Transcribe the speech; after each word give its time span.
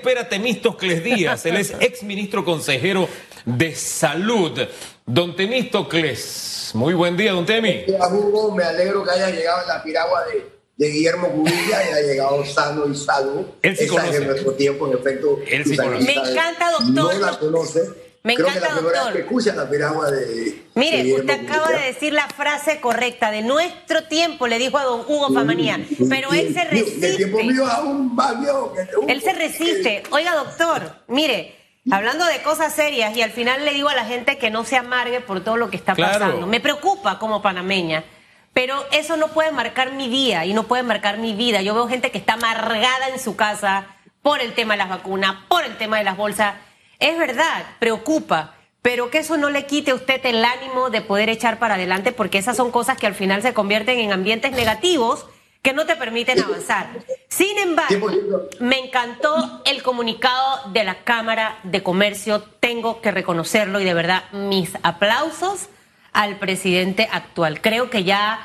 espera 0.00 0.28
Temístocles 0.28 1.04
Díaz? 1.04 1.44
Él 1.44 1.56
es 1.56 1.74
ex 1.78 2.02
ministro 2.02 2.42
consejero 2.42 3.06
de 3.44 3.74
Salud. 3.74 4.58
Don 5.04 5.36
Temístocles, 5.36 6.70
muy 6.74 6.94
buen 6.94 7.16
día, 7.16 7.32
don 7.32 7.44
Temi. 7.44 7.84
Hugo, 8.10 8.54
me 8.54 8.64
alegro 8.64 9.04
que 9.04 9.10
haya 9.10 9.30
llegado 9.30 9.62
en 9.62 9.68
la 9.68 9.82
piragua 9.82 10.24
de, 10.26 10.60
Guillermo 10.78 11.28
Cubilla 11.28 11.84
y 11.84 11.92
haya 11.92 12.00
llegado 12.06 12.42
sano 12.46 12.88
y 12.88 12.96
salvo. 12.96 13.44
Él 13.60 13.76
sí 13.76 13.84
Esa 13.84 14.06
es 14.06 14.16
en 14.16 14.26
nuestro 14.28 14.52
tiempo, 14.52 14.86
en 14.86 14.98
efecto. 14.98 15.38
Él 15.46 15.64
sí 15.66 15.76
conoce. 15.76 16.06
Me 16.06 16.14
encanta, 16.14 16.70
doctor. 16.70 16.90
No 16.90 17.12
la 17.12 17.38
conoce. 17.38 18.09
Me 18.22 18.34
Creo 18.34 18.48
encanta, 18.48 18.68
que 18.68 18.74
la 18.74 18.78
primera 18.80 18.98
doctor. 19.00 19.14
vez 19.14 19.22
que 19.22 19.28
escucha 19.28 19.54
la 19.54 19.70
piragua 19.70 20.10
de. 20.10 20.66
Mire, 20.74 21.04
de 21.04 21.14
usted 21.14 21.48
acaba 21.48 21.68
de 21.70 21.86
decir 21.86 22.12
la 22.12 22.28
frase 22.28 22.78
correcta 22.80 23.30
de 23.30 23.40
nuestro 23.42 24.04
tiempo, 24.04 24.46
le 24.46 24.58
dijo 24.58 24.76
a 24.76 24.84
don 24.84 25.00
Hugo 25.08 25.32
Famanía, 25.32 25.80
pero 26.10 26.30
él 26.32 26.52
se 26.54 26.64
Mío, 26.74 26.84
De 26.98 27.16
tiempo 27.16 27.38
resiste. 27.38 27.52
mío 27.54 27.64
es 27.66 27.72
aún 27.72 28.14
más 28.14 28.38
viejo 28.38 28.74
que 28.74 28.80
el 28.82 28.86
de 28.88 28.96
Hugo. 28.96 29.06
Él 29.08 29.22
se 29.22 29.32
resiste. 29.32 30.02
Oiga, 30.10 30.34
doctor, 30.34 30.96
mire, 31.08 31.56
hablando 31.90 32.26
de 32.26 32.42
cosas 32.42 32.74
serias 32.74 33.16
y 33.16 33.22
al 33.22 33.30
final 33.30 33.64
le 33.64 33.72
digo 33.72 33.88
a 33.88 33.94
la 33.94 34.04
gente 34.04 34.36
que 34.36 34.50
no 34.50 34.64
se 34.64 34.76
amargue 34.76 35.22
por 35.22 35.42
todo 35.42 35.56
lo 35.56 35.70
que 35.70 35.76
está 35.78 35.94
Claro. 35.94 36.18
pasando. 36.26 36.46
Me 36.46 36.60
preocupa 36.60 37.18
como 37.18 37.40
panameña, 37.40 38.04
pero 38.52 38.84
eso 38.92 39.16
no 39.16 39.28
puede 39.28 39.50
marcar 39.50 39.92
mi 39.92 40.10
día 40.10 40.44
y 40.44 40.52
no 40.52 40.64
puede 40.64 40.82
marcar 40.82 41.16
mi 41.16 41.32
vida. 41.32 41.62
Yo 41.62 41.72
veo 41.74 41.88
gente 41.88 42.10
que 42.10 42.18
está 42.18 42.34
amargada 42.34 43.08
en 43.08 43.18
su 43.18 43.34
casa 43.34 43.86
por 44.20 44.40
el 44.42 44.52
tema 44.52 44.74
de 44.74 44.78
las 44.78 44.90
vacunas, 44.90 45.36
por 45.48 45.64
el 45.64 45.78
tema 45.78 45.96
de 45.96 46.04
las 46.04 46.18
bolsas. 46.18 46.54
Es 47.00 47.18
verdad, 47.18 47.64
preocupa. 47.78 48.54
Pero 48.82 49.10
que 49.10 49.18
eso 49.18 49.36
no 49.36 49.50
le 49.50 49.66
quite 49.66 49.90
a 49.90 49.94
usted 49.94 50.24
el 50.24 50.44
ánimo 50.44 50.88
de 50.88 51.02
poder 51.02 51.28
echar 51.28 51.58
para 51.58 51.74
adelante, 51.74 52.12
porque 52.12 52.38
esas 52.38 52.56
son 52.56 52.70
cosas 52.70 52.96
que 52.96 53.06
al 53.06 53.14
final 53.14 53.42
se 53.42 53.52
convierten 53.52 53.98
en 53.98 54.12
ambientes 54.12 54.52
negativos 54.52 55.26
que 55.60 55.74
no 55.74 55.84
te 55.84 55.96
permiten 55.96 56.42
avanzar. 56.42 56.88
Sin 57.28 57.58
embargo, 57.58 58.08
100%. 58.08 58.60
me 58.60 58.78
encantó 58.78 59.62
el 59.66 59.82
comunicado 59.82 60.70
de 60.72 60.84
la 60.84 61.04
Cámara 61.04 61.58
de 61.64 61.82
Comercio, 61.82 62.42
tengo 62.60 63.02
que 63.02 63.10
reconocerlo 63.10 63.80
y 63.80 63.84
de 63.84 63.92
verdad 63.92 64.24
mis 64.32 64.72
aplausos 64.82 65.68
al 66.12 66.38
presidente 66.38 67.08
actual. 67.12 67.60
Creo 67.60 67.90
que 67.90 68.04
ya 68.04 68.40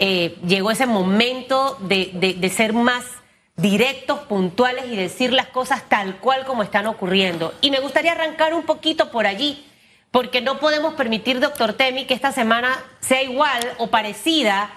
eh, 0.00 0.36
llegó 0.44 0.72
ese 0.72 0.86
momento 0.86 1.78
de 1.80 2.52
ser 2.52 2.72
más 2.72 3.04
directos, 3.58 4.20
puntuales 4.20 4.86
y 4.86 4.96
decir 4.96 5.32
las 5.32 5.48
cosas 5.48 5.82
tal 5.88 6.16
cual 6.16 6.46
como 6.46 6.62
están 6.62 6.86
ocurriendo. 6.86 7.52
Y 7.60 7.70
me 7.70 7.80
gustaría 7.80 8.12
arrancar 8.12 8.54
un 8.54 8.62
poquito 8.62 9.10
por 9.10 9.26
allí, 9.26 9.66
porque 10.10 10.40
no 10.40 10.58
podemos 10.58 10.94
permitir, 10.94 11.40
doctor 11.40 11.74
Temi, 11.74 12.06
que 12.06 12.14
esta 12.14 12.32
semana 12.32 12.82
sea 13.00 13.22
igual 13.22 13.60
o 13.78 13.88
parecida 13.88 14.70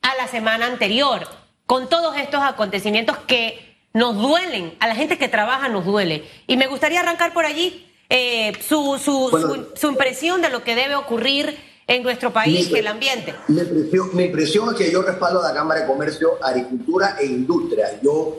a 0.00 0.14
la 0.14 0.28
semana 0.28 0.66
anterior, 0.66 1.28
con 1.66 1.88
todos 1.88 2.16
estos 2.16 2.40
acontecimientos 2.42 3.18
que 3.18 3.76
nos 3.92 4.16
duelen, 4.16 4.74
a 4.78 4.86
la 4.86 4.94
gente 4.94 5.18
que 5.18 5.28
trabaja 5.28 5.68
nos 5.68 5.84
duele. 5.84 6.24
Y 6.46 6.56
me 6.56 6.68
gustaría 6.68 7.00
arrancar 7.00 7.32
por 7.32 7.44
allí 7.44 7.92
eh, 8.08 8.52
su, 8.66 8.98
su, 8.98 9.30
Bueno. 9.30 9.48
su, 9.48 9.76
su 9.76 9.88
impresión 9.88 10.40
de 10.40 10.50
lo 10.50 10.62
que 10.62 10.76
debe 10.76 10.94
ocurrir 10.94 11.67
en 11.88 12.02
nuestro 12.02 12.32
país, 12.32 12.70
Mi- 12.70 12.78
el 12.78 12.86
ambiente. 12.86 13.34
Mi 13.48 13.60
impresión, 13.60 14.10
mi 14.14 14.24
impresión 14.24 14.68
es 14.70 14.74
que 14.76 14.90
yo 14.92 15.02
respaldo 15.02 15.42
a 15.42 15.48
la 15.48 15.54
Cámara 15.54 15.80
de 15.80 15.86
Comercio, 15.86 16.38
Agricultura 16.42 17.16
e 17.18 17.26
Industria. 17.26 17.98
Yo, 18.02 18.36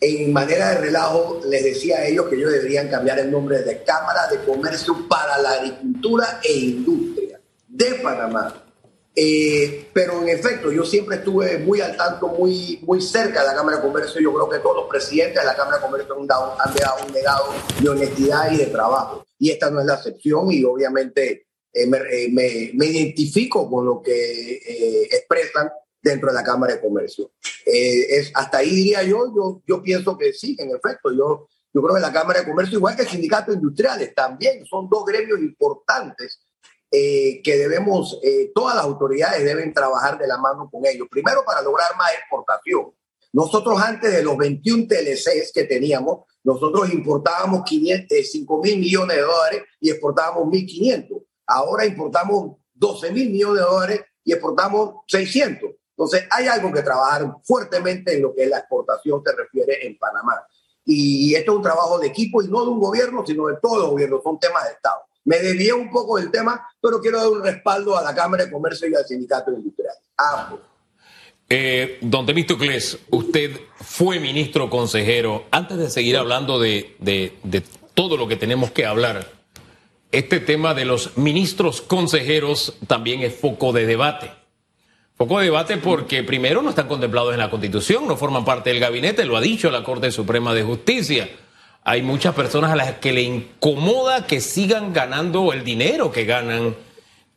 en 0.00 0.32
manera 0.32 0.70
de 0.70 0.78
relajo, 0.78 1.40
les 1.46 1.64
decía 1.64 1.98
a 1.98 2.04
ellos 2.06 2.26
que 2.28 2.36
ellos 2.36 2.52
deberían 2.52 2.88
cambiar 2.88 3.18
el 3.20 3.30
nombre 3.30 3.62
de 3.62 3.82
Cámara 3.84 4.26
de 4.28 4.38
Comercio 4.44 5.06
para 5.08 5.38
la 5.38 5.52
Agricultura 5.52 6.40
e 6.42 6.52
Industria 6.52 7.40
de 7.68 7.94
Panamá. 8.02 8.64
Eh, 9.20 9.88
pero 9.92 10.22
en 10.22 10.28
efecto, 10.28 10.70
yo 10.70 10.84
siempre 10.84 11.16
estuve 11.16 11.58
muy 11.58 11.80
al 11.80 11.96
tanto, 11.96 12.28
muy, 12.28 12.78
muy 12.82 13.00
cerca 13.02 13.40
de 13.40 13.46
la 13.48 13.54
Cámara 13.56 13.78
de 13.78 13.82
Comercio. 13.82 14.20
Yo 14.20 14.32
creo 14.32 14.48
que 14.48 14.58
todos 14.58 14.76
los 14.76 14.88
presidentes 14.88 15.40
de 15.42 15.46
la 15.46 15.56
Cámara 15.56 15.78
de 15.78 15.82
Comercio 15.82 16.14
han, 16.16 16.26
dado, 16.28 16.54
han 16.60 16.72
dejado 16.72 17.04
un 17.04 17.12
legado 17.12 17.44
de 17.80 17.88
honestidad 17.88 18.52
y 18.52 18.58
de 18.58 18.66
trabajo. 18.66 19.24
Y 19.40 19.50
esta 19.50 19.70
no 19.70 19.80
es 19.80 19.86
la 19.86 19.94
excepción 19.94 20.52
y 20.52 20.62
obviamente 20.62 21.47
eh, 21.82 21.86
me, 21.86 21.98
eh, 21.98 22.28
me- 22.30 22.70
me 22.74 22.86
identifico 22.86 23.68
con 23.70 23.84
lo 23.86 24.02
que 24.02 24.52
eh, 24.54 25.02
expresan 25.10 25.70
dentro 26.00 26.28
de 26.28 26.34
la 26.34 26.42
Cámara 26.44 26.74
de 26.74 26.80
Comercio. 26.80 27.32
Eh, 27.66 28.06
es, 28.18 28.30
hasta 28.34 28.58
ahí 28.58 28.70
diría 28.70 29.02
yo, 29.02 29.32
yo, 29.34 29.62
yo 29.66 29.82
pienso 29.82 30.16
que 30.16 30.32
sí, 30.32 30.56
en 30.58 30.70
efecto, 30.70 31.10
yo, 31.12 31.48
yo 31.72 31.82
creo 31.82 31.94
que 31.94 32.00
la 32.00 32.12
Cámara 32.12 32.40
de 32.40 32.46
Comercio, 32.46 32.78
igual 32.78 32.96
que 32.96 33.02
el 33.02 33.08
Sindicato 33.08 33.52
Industriales, 33.52 34.14
también 34.14 34.64
son 34.64 34.88
dos 34.88 35.04
gremios 35.04 35.38
importantes 35.40 36.40
eh, 36.90 37.42
que 37.42 37.56
debemos, 37.58 38.18
eh, 38.22 38.50
todas 38.54 38.74
las 38.76 38.84
autoridades 38.84 39.44
deben 39.44 39.74
trabajar 39.74 40.18
de 40.18 40.26
la 40.26 40.38
mano 40.38 40.70
con 40.70 40.86
ellos. 40.86 41.06
Primero, 41.10 41.44
para 41.44 41.60
lograr 41.62 41.94
más 41.98 42.10
exportación. 42.14 42.92
Nosotros 43.32 43.78
antes 43.82 44.10
de 44.10 44.22
los 44.22 44.38
21 44.38 44.86
TLCs 44.88 45.52
que 45.52 45.64
teníamos, 45.64 46.24
nosotros 46.44 46.90
importábamos 46.90 47.62
500, 47.64 48.16
eh, 48.16 48.24
5 48.24 48.62
mil 48.62 48.78
millones 48.78 49.16
de 49.16 49.22
dólares 49.22 49.62
y 49.80 49.90
exportábamos 49.90 50.44
1.500. 50.44 51.24
Ahora 51.48 51.86
importamos 51.86 52.58
12 52.74 53.10
mil 53.10 53.30
millones 53.30 53.62
de 53.62 53.68
dólares 53.68 54.00
y 54.22 54.32
exportamos 54.32 54.96
600. 55.06 55.70
Entonces, 55.90 56.28
hay 56.30 56.46
algo 56.46 56.70
que 56.72 56.82
trabajar 56.82 57.26
fuertemente 57.42 58.14
en 58.14 58.22
lo 58.22 58.34
que 58.34 58.46
la 58.46 58.58
exportación 58.58 59.22
se 59.24 59.34
refiere 59.34 59.84
en 59.86 59.98
Panamá. 59.98 60.46
Y 60.84 61.34
esto 61.34 61.52
es 61.52 61.56
un 61.56 61.62
trabajo 61.62 61.98
de 61.98 62.06
equipo 62.06 62.42
y 62.42 62.48
no 62.48 62.64
de 62.64 62.70
un 62.70 62.78
gobierno, 62.78 63.24
sino 63.26 63.48
de 63.48 63.56
todo 63.60 63.84
el 63.84 63.90
gobierno, 63.90 64.20
son 64.22 64.38
temas 64.38 64.64
de 64.64 64.72
Estado. 64.72 65.00
Me 65.24 65.38
desvié 65.38 65.72
un 65.72 65.90
poco 65.90 66.18
del 66.18 66.30
tema, 66.30 66.66
pero 66.80 67.00
quiero 67.00 67.18
dar 67.18 67.28
un 67.28 67.42
respaldo 67.42 67.96
a 67.96 68.02
la 68.02 68.14
Cámara 68.14 68.44
de 68.44 68.52
Comercio 68.52 68.88
y 68.88 68.94
al 68.94 69.04
Sindicato 69.04 69.50
Industrial. 69.50 69.94
Ambos. 70.16 70.60
Eh, 71.48 71.98
don 72.02 72.26
Temístocles, 72.26 72.98
usted 73.10 73.58
fue 73.80 74.20
ministro 74.20 74.70
consejero. 74.70 75.46
Antes 75.50 75.78
de 75.78 75.90
seguir 75.90 76.16
hablando 76.16 76.60
de 76.60 77.32
todo 77.94 78.16
lo 78.16 78.28
que 78.28 78.36
tenemos 78.36 78.70
que 78.70 78.86
hablar, 78.86 79.37
este 80.12 80.40
tema 80.40 80.74
de 80.74 80.84
los 80.84 81.16
ministros 81.16 81.82
consejeros 81.82 82.74
también 82.86 83.22
es 83.22 83.34
foco 83.34 83.72
de 83.72 83.86
debate. 83.86 84.30
Foco 85.16 85.38
de 85.38 85.46
debate 85.46 85.76
porque 85.78 86.22
primero 86.22 86.62
no 86.62 86.70
están 86.70 86.88
contemplados 86.88 87.32
en 87.32 87.40
la 87.40 87.50
Constitución, 87.50 88.06
no 88.06 88.16
forman 88.16 88.44
parte 88.44 88.70
del 88.70 88.80
gabinete, 88.80 89.24
lo 89.24 89.36
ha 89.36 89.40
dicho 89.40 89.70
la 89.70 89.82
Corte 89.82 90.12
Suprema 90.12 90.54
de 90.54 90.62
Justicia. 90.62 91.28
Hay 91.82 92.02
muchas 92.02 92.34
personas 92.34 92.70
a 92.70 92.76
las 92.76 92.92
que 92.98 93.12
le 93.12 93.22
incomoda 93.22 94.26
que 94.26 94.40
sigan 94.40 94.92
ganando 94.92 95.52
el 95.52 95.64
dinero 95.64 96.12
que 96.12 96.24
ganan. 96.24 96.76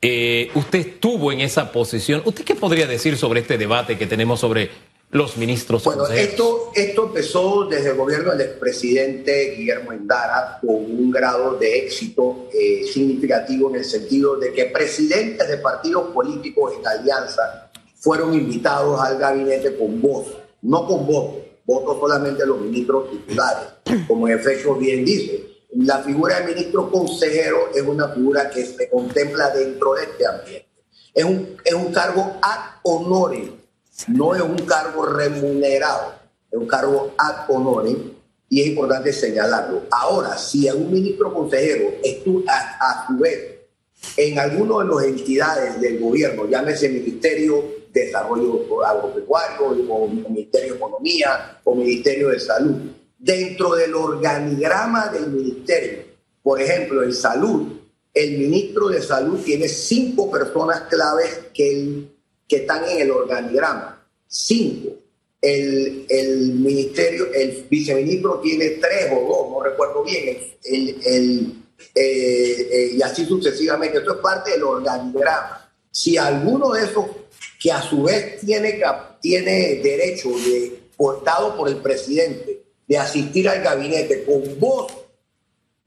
Eh, 0.02 0.52
usted 0.56 0.80
estuvo 0.80 1.32
en 1.32 1.42
esa 1.42 1.72
posición. 1.72 2.22
¿Usted 2.26 2.44
qué 2.44 2.56
podría 2.56 2.88
decir 2.88 3.18
sobre 3.18 3.42
este 3.42 3.58
debate 3.58 3.98
que 3.98 4.08
tenemos 4.08 4.40
sobre 4.40 4.70
los 5.12 5.38
ministros 5.38 5.84
Bueno, 5.84 6.04
consejeros? 6.04 6.32
esto, 6.32 6.72
esto 6.74 7.08
empezó 7.08 7.66
desde 7.66 7.90
el 7.90 7.98
gobierno 7.98 8.32
del 8.32 8.42
expresidente 8.42 9.56
Guillermo 9.58 9.92
Endara 9.92 10.60
con 10.62 10.76
un 10.76 11.12
grado 11.12 11.56
de 11.56 11.80
éxito 11.80 12.48
eh, 12.54 12.86
significativo 12.92 13.70
en 13.70 13.76
el 13.78 13.86
sentido 13.86 14.38
de 14.38 14.54
que 14.54 14.66
presidentes 14.66 15.48
de 15.48 15.58
partidos 15.58 16.12
políticos 16.14 16.74
en 16.80 16.88
alianza 16.88 17.70
fueron 17.96 18.34
invitados 18.34 19.00
al 19.02 19.18
gabinete 19.18 19.78
con 19.78 20.02
voz, 20.02 20.28
no 20.62 20.88
con 20.88 21.06
voto, 21.06 21.46
voto 21.66 22.00
solamente 22.00 22.46
los 22.46 22.60
ministros 22.60 23.12
titulares, 23.12 23.68
como 24.08 24.28
en 24.28 24.40
efecto 24.40 24.76
bien 24.76 25.06
dice. 25.06 25.46
La 25.74 26.00
figura 26.00 26.40
de 26.40 26.54
ministro 26.54 26.90
consejero 26.92 27.70
es 27.74 27.82
una 27.82 28.10
figura 28.10 28.50
que 28.50 28.66
se 28.66 28.90
contempla 28.90 29.52
dentro 29.52 29.94
de 29.94 30.04
este 30.04 30.26
ambiente. 30.26 30.68
Es 31.14 31.24
un, 31.24 31.58
es 31.64 31.74
un 31.74 31.94
cargo 31.94 32.38
ad 32.42 32.80
honorem, 32.84 33.61
no 34.08 34.36
es 34.36 34.42
un 34.42 34.58
cargo 34.66 35.06
remunerado, 35.06 36.14
es 36.52 36.58
un 36.60 36.68
cargo 36.68 37.14
ad 37.18 37.50
honorem 37.50 38.12
y 38.50 38.62
es 38.62 38.68
importante 38.68 39.14
señalarlo. 39.14 39.84
Ahora, 39.92 40.38
si 40.38 40.70
un 40.70 40.92
ministro 40.92 41.34
consejero 41.34 41.92
estu- 42.04 42.44
a, 42.48 43.06
su 43.08 43.18
vez 43.18 43.60
en 44.18 44.40
alguno 44.40 44.80
de 44.80 44.86
las 44.96 45.06
entidades 45.06 45.80
del 45.80 46.00
gobierno, 46.00 46.48
llámese 46.48 46.90
Ministerio 46.90 47.64
de 47.94 48.06
Desarrollo 48.06 48.66
Agropecuario, 48.86 49.68
o 49.90 50.08
Ministerio 50.08 50.74
de 50.74 50.78
Economía, 50.78 51.60
o 51.64 51.76
Ministerio 51.76 52.30
de 52.30 52.40
Salud, 52.40 52.76
dentro 53.18 53.76
del 53.76 53.94
organigrama 53.94 55.10
del 55.10 55.30
ministerio, 55.30 56.00
por 56.42 56.60
ejemplo, 56.60 57.04
en 57.04 57.14
salud, 57.14 57.74
el 58.14 58.38
ministro 58.40 58.88
de 58.90 59.02
Salud 59.02 59.40
tiene 59.40 59.68
cinco 59.70 60.30
personas 60.32 60.82
claves 60.90 61.50
que 61.54 62.08
están 62.50 62.84
en 62.90 63.02
el 63.02 63.12
organigrama. 63.12 63.91
Cinco. 64.34 64.96
El, 65.42 66.06
el 66.08 66.54
ministerio, 66.54 67.34
el 67.34 67.66
viceministro 67.70 68.40
tiene 68.40 68.70
tres 68.82 69.12
o 69.12 69.28
dos, 69.28 69.50
no 69.52 69.62
recuerdo 69.64 70.04
bien. 70.04 70.38
El, 70.64 70.96
el- 71.06 71.54
eh, 71.96 72.68
eh, 72.72 72.92
y 72.94 73.02
así 73.02 73.26
sucesivamente. 73.26 73.98
Esto 73.98 74.14
es 74.14 74.20
parte 74.22 74.52
del 74.52 74.64
organigrama. 74.64 75.70
Si 75.92 76.16
alguno 76.16 76.72
de 76.72 76.84
esos, 76.86 77.06
que 77.60 77.72
a 77.72 77.82
su 77.82 78.04
vez 78.04 78.40
tiene, 78.40 78.80
tiene 79.20 79.82
derecho, 79.84 80.30
de, 80.30 80.80
por- 80.96 81.24
dado 81.24 81.58
por 81.58 81.68
el 81.68 81.78
presidente, 81.78 82.64
de 82.88 82.98
asistir 82.98 83.50
al 83.50 83.62
gabinete 83.64 84.24
con 84.24 84.44
voz 84.60 84.94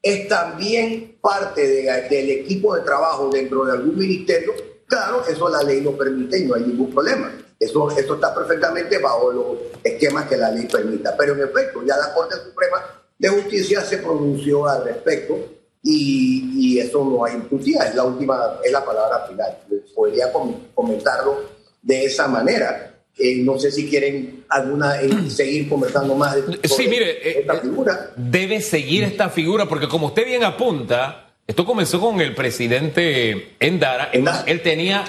es 0.02 0.28
también 0.28 1.16
parte 1.20 1.66
de- 1.66 2.02
del 2.10 2.30
equipo 2.30 2.74
de 2.74 2.82
trabajo 2.82 3.30
dentro 3.32 3.64
de 3.64 3.72
algún 3.72 3.96
ministerio, 3.98 4.52
claro, 4.86 5.24
eso 5.26 5.48
la 5.48 5.62
ley 5.62 5.80
lo 5.80 5.96
permite 5.96 6.40
no 6.40 6.54
hay 6.56 6.62
ningún 6.62 6.92
problema. 6.92 7.32
Eso, 7.64 7.90
eso 7.90 8.14
está 8.14 8.34
perfectamente 8.34 8.98
bajo 8.98 9.32
los 9.32 9.46
esquemas 9.82 10.26
que 10.28 10.36
la 10.36 10.50
ley 10.50 10.66
permita. 10.66 11.16
Pero 11.16 11.34
en 11.34 11.48
efecto, 11.48 11.82
ya 11.84 11.96
la 11.96 12.12
Corte 12.14 12.36
Suprema 12.36 12.78
de 13.18 13.28
Justicia 13.28 13.80
se 13.82 13.98
pronunció 13.98 14.66
al 14.68 14.84
respecto 14.84 15.38
y, 15.82 16.78
eso 16.78 17.04
no 17.04 17.24
hay 17.24 17.36
discusión, 17.36 17.82
es 17.86 17.94
la 17.94 18.04
última, 18.04 18.58
es 18.64 18.72
la 18.72 18.84
palabra 18.84 19.26
final. 19.28 19.58
Podría 19.94 20.32
comentarlo 20.74 21.44
de 21.82 22.04
esa 22.06 22.26
manera. 22.26 22.90
Eh, 23.16 23.36
no 23.36 23.58
sé 23.60 23.70
si 23.70 23.88
quieren 23.88 24.44
alguna 24.48 25.00
eh, 25.00 25.08
seguir 25.30 25.68
conversando 25.68 26.16
más 26.16 26.36
sí, 26.64 26.88
mire, 26.88 27.40
esta 27.40 27.60
figura. 27.60 28.10
Debe 28.16 28.60
seguir 28.60 29.04
esta 29.04 29.28
figura 29.28 29.66
porque 29.68 29.86
como 29.86 30.08
usted 30.08 30.24
bien 30.24 30.42
apunta, 30.42 31.34
esto 31.46 31.64
comenzó 31.64 32.00
con 32.00 32.20
el 32.20 32.34
presidente 32.34 33.54
Endara. 33.60 34.10
Él 34.46 34.62
tenía, 34.62 35.04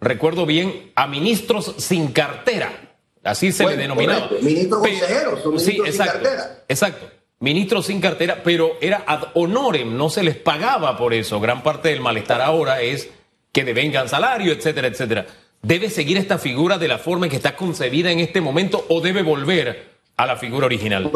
recuerdo 0.00 0.46
bien, 0.46 0.92
a 0.94 1.06
ministros 1.06 1.74
sin 1.78 2.12
cartera. 2.12 2.96
Así 3.24 3.52
se 3.52 3.66
le 3.66 3.76
denominaba. 3.76 4.30
Ministros 4.40 4.80
consejeros, 4.80 5.42
son 5.42 5.54
ministros 5.54 5.94
sin 5.94 6.04
cartera. 6.04 6.64
Exacto. 6.68 7.10
Ministros 7.40 7.86
sin 7.86 8.00
cartera, 8.00 8.42
pero 8.42 8.72
era 8.80 9.04
ad 9.06 9.28
honorem, 9.34 9.96
no 9.96 10.10
se 10.10 10.24
les 10.24 10.36
pagaba 10.36 10.96
por 10.96 11.14
eso. 11.14 11.38
Gran 11.38 11.62
parte 11.62 11.90
del 11.90 12.00
malestar 12.00 12.40
ahora 12.40 12.80
es 12.80 13.10
que 13.52 13.64
devengan 13.64 14.08
salario, 14.08 14.52
etcétera, 14.52 14.88
etcétera. 14.88 15.26
¿Debe 15.62 15.90
seguir 15.90 16.16
esta 16.16 16.38
figura 16.38 16.78
de 16.78 16.88
la 16.88 16.98
forma 16.98 17.26
en 17.26 17.30
que 17.30 17.36
está 17.36 17.54
concebida 17.56 18.10
en 18.10 18.20
este 18.20 18.40
momento 18.40 18.84
o 18.88 19.00
debe 19.00 19.22
volver 19.22 19.98
a 20.16 20.26
la 20.26 20.36
figura 20.36 20.66
original? 20.66 21.10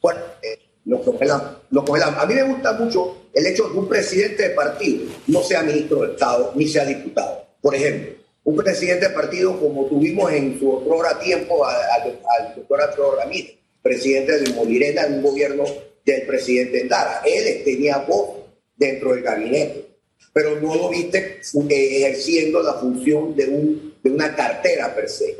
Bueno, 0.00 0.20
eh, 0.42 0.58
lo 0.84 0.98
A 0.98 2.26
mí 2.26 2.34
me 2.34 2.42
gusta 2.44 2.72
mucho 2.74 3.16
el 3.38 3.46
hecho 3.46 3.64
de 3.64 3.72
que 3.72 3.78
un 3.78 3.88
presidente 3.88 4.48
de 4.48 4.50
partido 4.50 5.04
no 5.28 5.42
sea 5.42 5.62
ministro 5.62 6.02
de 6.02 6.12
Estado 6.12 6.52
ni 6.56 6.66
sea 6.66 6.84
diputado. 6.84 7.46
Por 7.60 7.74
ejemplo, 7.74 8.14
un 8.44 8.56
presidente 8.56 9.08
de 9.08 9.14
partido 9.14 9.58
como 9.60 9.86
tuvimos 9.86 10.32
en 10.32 10.58
su 10.58 10.70
otro 10.70 11.00
tiempo 11.22 11.64
al, 11.64 12.54
doctor 12.56 12.80
Alfredo 12.80 13.16
Ramírez, 13.16 13.56
presidente 13.82 14.38
de 14.40 14.52
Molirena 14.54 15.02
en 15.04 15.14
un 15.14 15.22
gobierno 15.22 15.64
del 16.04 16.22
presidente 16.22 16.86
Dara. 16.88 17.22
Él 17.24 17.62
tenía 17.64 17.98
voz 17.98 18.38
dentro 18.76 19.14
del 19.14 19.22
gabinete, 19.22 19.86
pero 20.32 20.60
no 20.60 20.74
lo 20.74 20.88
viste 20.88 21.40
eh, 21.70 21.98
ejerciendo 21.98 22.62
la 22.62 22.74
función 22.74 23.36
de, 23.36 23.46
un, 23.46 23.94
de 24.02 24.10
una 24.10 24.34
cartera 24.34 24.94
per 24.94 25.08
se. 25.08 25.36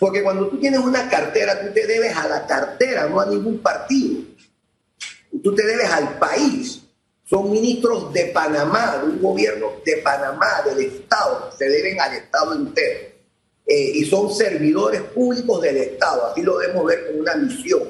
Porque 0.00 0.22
cuando 0.22 0.48
tú 0.48 0.58
tienes 0.58 0.80
una 0.80 1.08
cartera, 1.08 1.60
tú 1.60 1.72
te 1.72 1.86
debes 1.86 2.16
a 2.16 2.28
la 2.28 2.46
cartera, 2.46 3.08
no 3.08 3.20
a 3.20 3.26
ningún 3.26 3.58
partido 3.58 4.22
tú 5.42 5.54
te 5.54 5.66
debes 5.66 5.90
al 5.90 6.18
país. 6.18 6.82
Son 7.28 7.50
ministros 7.50 8.12
de 8.12 8.26
Panamá, 8.26 8.98
de 9.02 9.10
un 9.10 9.20
gobierno 9.20 9.72
de 9.84 9.96
Panamá, 9.96 10.62
del 10.64 10.86
Estado, 10.86 11.50
se 11.58 11.68
deben 11.68 12.00
al 12.00 12.14
Estado 12.14 12.54
entero. 12.54 13.00
Eh, 13.66 13.90
y 13.94 14.04
son 14.04 14.32
servidores 14.32 15.02
públicos 15.02 15.60
del 15.60 15.76
Estado, 15.76 16.26
así 16.26 16.42
lo 16.42 16.56
debemos 16.58 16.86
ver 16.86 17.08
como 17.08 17.18
una 17.18 17.34
misión. 17.34 17.82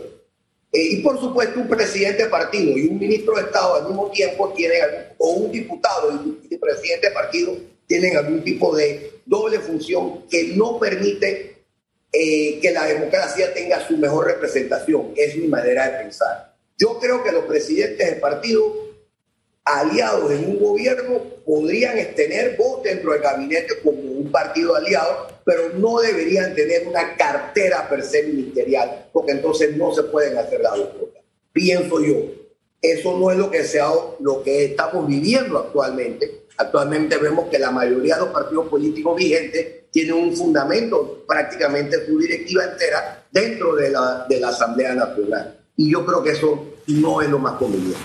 Eh, 0.73 0.83
y 0.93 1.03
por 1.03 1.21
supuesto 1.21 1.61
un 1.61 1.69
presidente 1.69 2.25
de 2.25 2.29
partido 2.31 2.79
y 2.79 2.89
un 2.89 2.99
ministro 2.99 3.37
de 3.37 3.43
Estado 3.43 3.75
al 3.75 3.89
mismo 3.89 4.11
tiempo 4.11 4.55
tienen, 4.57 4.81
o 5.19 5.31
un 5.33 5.53
diputado 5.53 6.13
y 6.13 6.15
un 6.55 6.61
presidente 6.61 7.09
de 7.09 7.15
partido 7.15 7.57
tienen 7.87 8.17
algún 8.17 8.43
tipo 8.43 8.75
de 8.75 9.21
doble 9.27 9.61
función 9.61 10.27
que 10.31 10.55
no 10.57 10.79
permite 10.79 11.65
eh, 12.11 12.59
que 12.61 12.71
la 12.71 12.87
democracia 12.87 13.53
tenga 13.53 13.87
su 13.87 13.99
mejor 13.99 14.29
representación. 14.29 15.13
Es 15.15 15.37
mi 15.37 15.47
manera 15.47 15.91
de 15.91 16.05
pensar. 16.05 16.55
Yo 16.79 16.99
creo 16.99 17.23
que 17.23 17.33
los 17.33 17.45
presidentes 17.45 18.15
de 18.15 18.17
partido 18.17 18.86
aliados 19.67 20.31
en 20.31 20.49
un 20.49 20.61
gobierno 20.61 21.21
podrían 21.45 21.97
tener 22.15 22.57
voz 22.57 22.85
dentro 22.85 23.13
del 23.13 23.21
gabinete 23.21 23.81
como 23.83 24.01
un 24.01 24.31
partido 24.31 24.77
aliado, 24.77 25.27
pero 25.45 25.71
no 25.77 25.99
deberían 25.99 26.55
tener 26.55 26.87
una 26.87 27.17
cartera 27.17 27.89
per 27.89 28.05
se 28.05 28.23
ministerial, 28.23 29.09
porque 29.13 29.33
entonces 29.33 29.77
no 29.77 29.93
se 29.93 30.05
pueden 30.05 30.39
hacer 30.39 30.61
las 30.61 30.77
dos 30.77 30.89
cosas. 30.91 31.23
Pienso 31.53 32.01
yo, 32.01 32.15
eso 32.81 33.19
no 33.19 33.31
es 33.33 33.37
lo 33.37 33.51
que, 33.51 33.65
sea, 33.65 33.89
lo 34.21 34.43
que 34.43 34.67
estamos 34.67 35.07
viviendo 35.09 35.59
actualmente. 35.59 36.47
Actualmente 36.59 37.17
vemos 37.19 37.49
que 37.51 37.59
la 37.59 37.73
mayoría 37.73 38.15
de 38.15 38.21
los 38.21 38.31
partidos 38.31 38.69
políticos 38.69 39.17
vigentes 39.17 39.91
tienen 39.91 40.15
un 40.15 40.37
fundamento, 40.37 41.25
prácticamente 41.27 42.07
su 42.07 42.19
directiva 42.19 42.65
entera, 42.65 43.27
dentro 43.33 43.75
de 43.75 43.91
la, 43.91 44.27
de 44.29 44.39
la 44.39 44.49
Asamblea 44.49 44.95
Nacional. 44.95 45.59
Y 45.77 45.91
yo 45.91 46.07
creo 46.07 46.23
que 46.23 46.31
eso 46.31 46.67
no 46.87 47.21
es 47.21 47.29
lo 47.29 47.41
más 47.41 47.55
conveniente. 47.55 47.99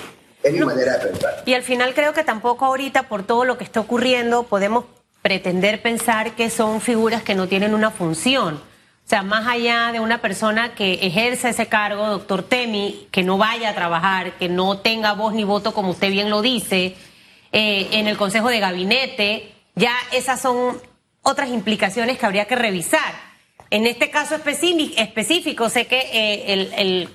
Es 0.44 0.54
mi 0.54 0.60
manera 0.60 0.98
de 0.98 1.08
pensar. 1.08 1.44
Y 1.46 1.54
al 1.54 1.64
final 1.64 1.94
creo 1.94 2.14
que 2.14 2.24
tampoco 2.24 2.66
ahorita, 2.66 3.04
por 3.04 3.24
todo 3.24 3.46
lo 3.46 3.58
que 3.58 3.64
está 3.64 3.80
ocurriendo, 3.80 4.44
podemos 4.44 4.86
pretender 5.22 5.82
pensar 5.82 6.36
que 6.36 6.50
son 6.50 6.82
figuras 6.82 7.24
que 7.24 7.36
no 7.36 7.48
tienen 7.48 7.74
una 7.74 7.92
función. 7.92 8.56
O 8.56 9.10
sea, 9.12 9.24
más 9.24 9.48
allá 9.48 9.92
de 9.92 10.00
una 10.00 10.22
persona 10.22 10.74
que 10.74 10.94
ejerce 10.94 11.50
ese 11.50 11.68
cargo, 11.68 12.08
doctor 12.08 12.44
Temi, 12.44 13.08
que 13.12 13.24
no 13.24 13.38
vaya 13.38 13.70
a 13.70 13.76
trabajar, 13.76 14.34
que 14.38 14.48
no 14.48 14.78
tenga 14.78 15.14
voz 15.14 15.34
ni 15.34 15.44
voto, 15.44 15.74
como 15.74 15.90
usted 15.90 16.10
bien 16.10 16.30
lo 16.30 16.42
dice, 16.42 16.96
eh, 17.52 17.90
en 17.92 18.08
el 18.08 18.18
Consejo 18.18 18.50
de 18.50 18.60
Gabinete, 18.60 19.52
ya 19.76 19.94
esas 20.12 20.40
son 20.40 20.80
otras 21.24 21.50
implicaciones 21.50 22.18
que 22.18 22.26
habría 22.26 22.46
que 22.46 22.56
revisar. 22.56 23.14
En 23.70 23.86
este 23.86 24.10
caso 24.10 24.36
específico, 24.36 25.70
sé 25.70 25.88
que 25.88 26.00
eh, 26.00 26.54
el, 26.54 26.74
el 26.78 27.10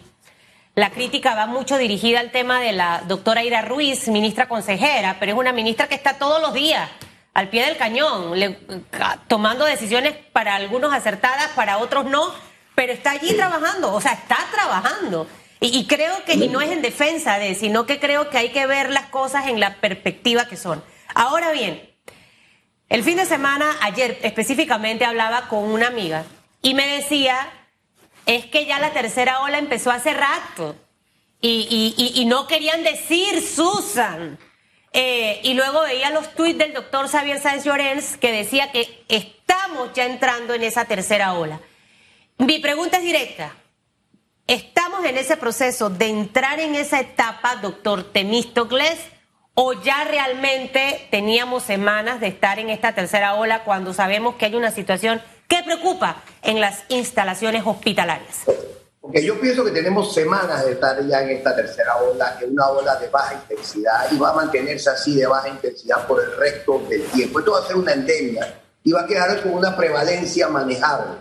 la 0.76 0.90
crítica 0.90 1.34
va 1.34 1.46
mucho 1.46 1.78
dirigida 1.78 2.20
al 2.20 2.30
tema 2.30 2.60
de 2.60 2.72
la 2.72 3.02
doctora 3.08 3.42
Ira 3.42 3.62
Ruiz, 3.62 4.08
ministra 4.08 4.46
consejera, 4.46 5.16
pero 5.18 5.32
es 5.32 5.38
una 5.38 5.52
ministra 5.52 5.88
que 5.88 5.94
está 5.94 6.18
todos 6.18 6.38
los 6.42 6.52
días 6.52 6.90
al 7.32 7.48
pie 7.48 7.64
del 7.64 7.78
cañón, 7.78 8.34
tomando 9.26 9.64
decisiones 9.64 10.14
para 10.34 10.54
algunos 10.54 10.92
acertadas, 10.92 11.48
para 11.56 11.78
otros 11.78 12.04
no, 12.04 12.30
pero 12.74 12.92
está 12.92 13.12
allí 13.12 13.34
trabajando, 13.34 13.94
o 13.94 14.00
sea, 14.02 14.12
está 14.12 14.36
trabajando. 14.52 15.26
Y, 15.60 15.86
creo 15.86 16.22
que, 16.26 16.34
y 16.34 16.48
no 16.48 16.60
es 16.60 16.70
en 16.70 16.82
defensa 16.82 17.38
de, 17.38 17.54
sino 17.54 17.86
que 17.86 17.98
creo 17.98 18.28
que 18.28 18.36
hay 18.36 18.50
que 18.50 18.66
ver 18.66 18.90
las 18.90 19.06
cosas 19.06 19.46
en 19.46 19.58
la 19.58 19.76
perspectiva 19.76 20.46
que 20.46 20.58
son. 20.58 20.84
Ahora 21.14 21.52
bien, 21.52 21.90
el 22.90 23.02
fin 23.02 23.16
de 23.16 23.24
semana, 23.24 23.64
ayer 23.80 24.18
específicamente, 24.22 25.06
hablaba 25.06 25.48
con 25.48 25.64
una 25.64 25.86
amiga 25.86 26.24
y 26.60 26.74
me 26.74 26.86
decía 26.86 27.48
es 28.26 28.46
que 28.46 28.66
ya 28.66 28.78
la 28.80 28.92
tercera 28.92 29.40
ola 29.40 29.58
empezó 29.58 29.90
hace 29.90 30.12
rato 30.12 30.76
y, 31.40 32.24
no 32.26 32.46
querían 32.46 32.82
decir 32.82 33.40
Susan. 33.40 34.38
Eh, 34.92 35.40
y 35.44 35.54
luego 35.54 35.82
veía 35.82 36.10
los 36.10 36.34
tuits 36.34 36.58
del 36.58 36.72
doctor 36.72 37.08
Xavier 37.08 37.38
Sáenz 37.38 37.64
Llorens 37.64 38.16
que 38.16 38.32
decía 38.32 38.72
que 38.72 39.04
estamos 39.08 39.92
ya 39.94 40.06
entrando 40.06 40.54
en 40.54 40.62
esa 40.62 40.86
tercera 40.86 41.34
ola. 41.34 41.60
Mi 42.38 42.58
pregunta 42.58 42.96
es 42.96 43.02
directa. 43.02 43.54
¿Estamos 44.46 45.04
en 45.04 45.18
ese 45.18 45.36
proceso 45.36 45.90
de 45.90 46.06
entrar 46.08 46.60
en 46.60 46.74
esa 46.74 47.00
etapa, 47.00 47.56
doctor 47.56 48.04
Temístocles, 48.04 48.98
o 49.54 49.72
ya 49.74 50.04
realmente 50.04 51.08
teníamos 51.10 51.62
semanas 51.62 52.20
de 52.20 52.28
estar 52.28 52.58
en 52.58 52.70
esta 52.70 52.94
tercera 52.94 53.34
ola 53.34 53.64
cuando 53.64 53.92
sabemos 53.92 54.36
que 54.36 54.46
hay 54.46 54.54
una 54.54 54.70
situación 54.70 55.20
¿Qué 55.48 55.62
preocupa 55.62 56.22
en 56.46 56.60
las 56.60 56.84
instalaciones 56.88 57.62
hospitalarias? 57.66 58.44
Porque 59.00 59.24
yo 59.24 59.40
pienso 59.40 59.64
que 59.64 59.70
tenemos 59.70 60.12
semanas 60.12 60.64
de 60.64 60.72
estar 60.72 61.06
ya 61.06 61.22
en 61.22 61.30
esta 61.30 61.54
tercera 61.54 61.96
ola, 61.98 62.36
que 62.38 62.44
es 62.44 62.50
una 62.50 62.68
ola 62.68 62.96
de 62.96 63.08
baja 63.08 63.34
intensidad 63.34 64.10
y 64.10 64.18
va 64.18 64.30
a 64.30 64.34
mantenerse 64.34 64.90
así 64.90 65.14
de 65.14 65.26
baja 65.26 65.48
intensidad 65.48 66.06
por 66.08 66.20
el 66.20 66.36
resto 66.36 66.82
del 66.88 67.04
tiempo. 67.04 67.38
Esto 67.38 67.52
va 67.52 67.60
a 67.60 67.66
ser 67.66 67.76
una 67.76 67.92
endemia 67.92 68.60
y 68.82 68.90
va 68.90 69.02
a 69.02 69.06
quedar 69.06 69.40
con 69.42 69.54
una 69.54 69.76
prevalencia 69.76 70.48
manejable. 70.48 71.18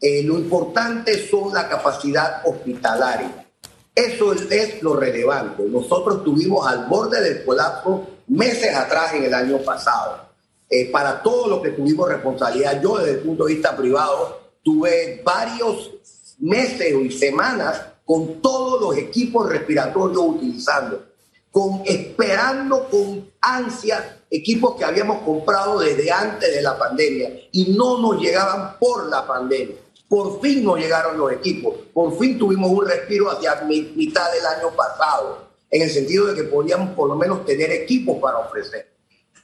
Eh, 0.00 0.22
lo 0.22 0.38
importante 0.38 1.28
son 1.28 1.52
la 1.52 1.68
capacidad 1.68 2.40
hospitalaria. 2.46 3.46
Eso 3.94 4.32
es 4.32 4.82
lo 4.82 4.96
relevante. 4.96 5.62
Nosotros 5.64 6.24
tuvimos 6.24 6.66
al 6.66 6.86
borde 6.86 7.20
del 7.20 7.44
colapso 7.44 8.06
meses 8.28 8.74
atrás 8.74 9.12
en 9.12 9.24
el 9.24 9.34
año 9.34 9.58
pasado 9.58 10.30
eh, 10.70 10.90
para 10.90 11.22
todo 11.22 11.48
lo 11.48 11.60
que 11.60 11.72
tuvimos 11.72 12.08
responsabilidad. 12.08 12.80
Yo 12.80 12.96
desde 12.96 13.12
el 13.12 13.18
punto 13.18 13.44
de 13.44 13.54
vista 13.54 13.76
privado 13.76 14.39
tuve 14.62 15.22
varios 15.24 15.90
meses 16.38 16.94
y 17.02 17.10
semanas 17.10 17.82
con 18.04 18.40
todos 18.40 18.80
los 18.80 18.96
equipos 18.96 19.48
respiratorios 19.48 20.20
utilizando, 20.20 21.06
con, 21.50 21.82
esperando 21.84 22.88
con 22.88 23.30
ansia 23.40 24.20
equipos 24.30 24.76
que 24.76 24.84
habíamos 24.84 25.22
comprado 25.22 25.80
desde 25.80 26.10
antes 26.10 26.54
de 26.54 26.62
la 26.62 26.78
pandemia 26.78 27.30
y 27.52 27.72
no 27.76 27.98
nos 27.98 28.20
llegaban 28.20 28.78
por 28.78 29.08
la 29.08 29.26
pandemia. 29.26 29.76
Por 30.08 30.40
fin 30.40 30.64
nos 30.64 30.78
llegaron 30.78 31.16
los 31.16 31.30
equipos, 31.32 31.74
por 31.92 32.18
fin 32.18 32.36
tuvimos 32.36 32.70
un 32.70 32.84
respiro 32.84 33.30
hacia 33.30 33.62
mitad 33.62 34.32
del 34.32 34.44
año 34.44 34.74
pasado, 34.74 35.50
en 35.70 35.82
el 35.82 35.90
sentido 35.90 36.26
de 36.26 36.34
que 36.34 36.44
podíamos 36.48 36.96
por 36.96 37.08
lo 37.08 37.14
menos 37.14 37.44
tener 37.44 37.70
equipos 37.70 38.18
para 38.18 38.38
ofrecer. 38.38 38.90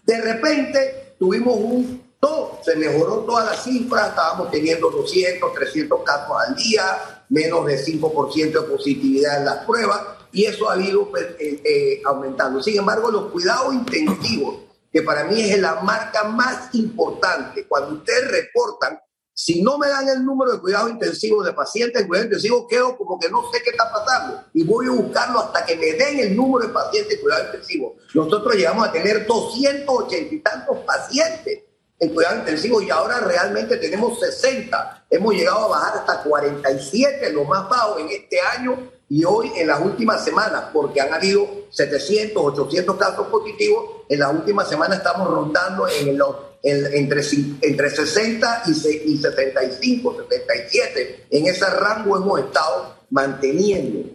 De 0.04 0.20
repente 0.20 1.14
tuvimos 1.20 1.56
un 1.56 2.05
todo, 2.20 2.58
se 2.64 2.76
mejoró 2.76 3.18
toda 3.20 3.44
la 3.44 3.54
cifra, 3.54 4.08
estábamos 4.08 4.50
teniendo 4.50 4.90
200, 4.90 5.52
300 5.52 6.02
casos 6.02 6.36
al 6.46 6.54
día, 6.56 7.24
menos 7.28 7.66
de 7.66 7.78
5% 7.78 8.52
de 8.52 8.62
positividad 8.62 9.38
en 9.38 9.44
las 9.44 9.64
pruebas, 9.64 10.00
y 10.32 10.44
eso 10.44 10.68
ha 10.68 10.80
ido 10.80 11.10
pues, 11.10 11.24
eh, 11.38 11.62
eh, 11.64 12.02
aumentando. 12.04 12.62
Sin 12.62 12.78
embargo, 12.78 13.10
los 13.10 13.30
cuidados 13.30 13.74
intensivos, 13.74 14.64
que 14.92 15.02
para 15.02 15.24
mí 15.24 15.40
es 15.40 15.58
la 15.58 15.80
marca 15.82 16.24
más 16.24 16.74
importante, 16.74 17.66
cuando 17.66 17.96
ustedes 17.96 18.30
reportan 18.30 18.98
Si 19.38 19.60
no 19.60 19.76
me 19.76 19.86
dan 19.86 20.08
el 20.08 20.24
número 20.24 20.52
de 20.52 20.60
cuidado 20.60 20.88
intensivo 20.88 21.44
de 21.44 21.52
pacientes 21.52 22.00
en 22.00 22.08
cuidado 22.08 22.24
intensivo, 22.24 22.66
quedo 22.66 22.96
como 22.96 23.18
que 23.18 23.28
no 23.28 23.42
sé 23.52 23.60
qué 23.62 23.68
está 23.68 23.92
pasando 23.92 24.42
y 24.54 24.64
voy 24.64 24.86
a 24.86 24.92
buscarlo 24.92 25.40
hasta 25.40 25.62
que 25.66 25.76
me 25.76 25.92
den 25.92 26.20
el 26.20 26.34
número 26.34 26.66
de 26.66 26.72
pacientes 26.72 27.16
en 27.16 27.20
cuidado 27.20 27.44
intensivo. 27.44 27.96
Nosotros 28.14 28.54
llegamos 28.54 28.88
a 28.88 28.92
tener 28.92 29.26
280 29.26 30.34
y 30.34 30.40
tantos 30.40 30.78
pacientes 30.86 31.65
en 31.98 32.14
cuidado 32.14 32.40
intensivo 32.40 32.82
y 32.82 32.90
ahora 32.90 33.20
realmente 33.20 33.76
tenemos 33.76 34.20
60. 34.20 35.06
Hemos 35.10 35.34
llegado 35.34 35.64
a 35.64 35.68
bajar 35.68 35.98
hasta 35.98 36.22
47, 36.22 37.32
lo 37.32 37.44
más 37.44 37.68
bajo 37.68 37.98
en 37.98 38.08
este 38.10 38.38
año 38.40 38.90
y 39.08 39.24
hoy 39.24 39.52
en 39.56 39.68
las 39.68 39.80
últimas 39.80 40.24
semanas, 40.24 40.64
porque 40.72 41.00
han 41.00 41.14
habido 41.14 41.48
700, 41.70 42.58
800 42.58 42.96
casos 42.96 43.28
positivos, 43.28 44.02
en 44.08 44.18
las 44.18 44.32
últimas 44.32 44.68
semanas 44.68 44.98
estamos 44.98 45.28
rondando 45.28 45.88
en 45.88 46.18
los, 46.18 46.36
entre, 46.62 47.22
entre 47.62 47.90
60 47.90 48.62
y, 48.66 49.12
y 49.12 49.18
75, 49.18 50.16
77. 50.28 51.26
En 51.30 51.46
ese 51.46 51.66
rango 51.66 52.16
hemos 52.16 52.40
estado 52.40 52.96
manteniendo. 53.10 54.10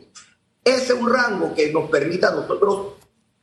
Ese 0.63 0.93
es 0.93 0.99
un 0.99 1.11
rango 1.11 1.55
que 1.55 1.71
nos 1.71 1.89
permite 1.89 2.25
a 2.27 2.31
nosotros 2.31 2.93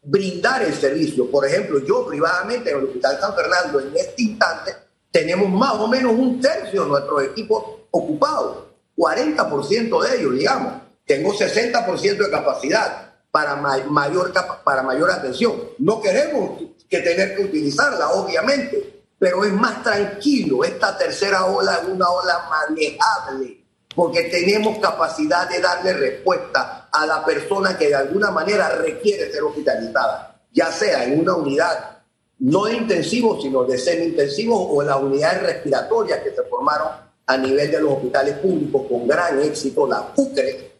brindar 0.03 0.63
el 0.63 0.75
servicio. 0.75 1.31
Por 1.31 1.47
ejemplo, 1.47 1.81
yo 1.85 2.07
privadamente 2.07 2.71
en 2.71 2.79
el 2.79 2.85
Hospital 2.85 3.19
San 3.21 3.35
Fernando 3.35 3.81
en 3.81 3.97
este 3.97 4.23
instante 4.23 4.75
tenemos 5.11 5.49
más 5.51 5.75
o 5.75 5.89
menos 5.89 6.13
un 6.13 6.41
tercio 6.41 6.85
de 6.85 6.89
nuestros 6.89 7.23
equipos 7.25 7.65
ocupados, 7.91 8.67
40% 8.97 10.03
de 10.03 10.19
ellos, 10.19 10.35
digamos. 10.35 10.83
Tengo 11.07 11.33
60% 11.33 12.17
de 12.19 12.31
capacidad 12.31 13.15
para 13.31 13.57
mayor, 13.57 14.33
para 14.65 14.83
mayor 14.83 15.11
atención. 15.11 15.55
No 15.79 16.01
queremos 16.01 16.61
que 16.89 17.01
tener 17.01 17.35
que 17.35 17.45
utilizarla, 17.45 18.11
obviamente, 18.11 19.05
pero 19.19 19.45
es 19.45 19.53
más 19.53 19.83
tranquilo. 19.83 20.65
Esta 20.65 20.97
tercera 20.97 21.47
ola 21.47 21.81
es 21.83 21.89
una 21.89 22.09
ola 22.11 22.49
manejable 22.51 23.65
porque 23.95 24.25
tenemos 24.25 24.79
capacidad 24.79 25.49
de 25.49 25.61
darle 25.61 25.93
respuesta 25.93 26.78
a 26.93 27.07
la 27.07 27.25
persona 27.25 27.77
que 27.77 27.89
de 27.89 27.95
alguna 27.95 28.31
manera 28.31 28.71
requiere 28.71 29.31
ser 29.33 29.43
hospitalizada, 29.43 30.41
ya 30.53 30.73
sea 30.73 31.05
en 31.05 31.21
una 31.21 31.35
unidad 31.35 31.99
no 32.41 32.65
de 32.67 32.75
intensivo, 32.75 33.41
sino 33.41 33.65
de 33.65 33.79
semi-intensivo 33.79 34.57
o 34.57 34.83
en 34.83 34.89
las 34.89 35.03
unidades 35.03 35.43
respiratorias 35.43 36.21
que 36.21 36.31
se 36.31 36.43
formaron 36.45 36.89
a 37.27 37.37
nivel 37.37 37.71
de 37.71 37.81
los 37.81 37.93
hospitales 37.93 38.39
públicos 38.39 38.83
con 38.89 39.07
gran 39.07 39.43
éxito, 39.43 39.87
la 39.87 40.15
PUCRE, 40.15 40.71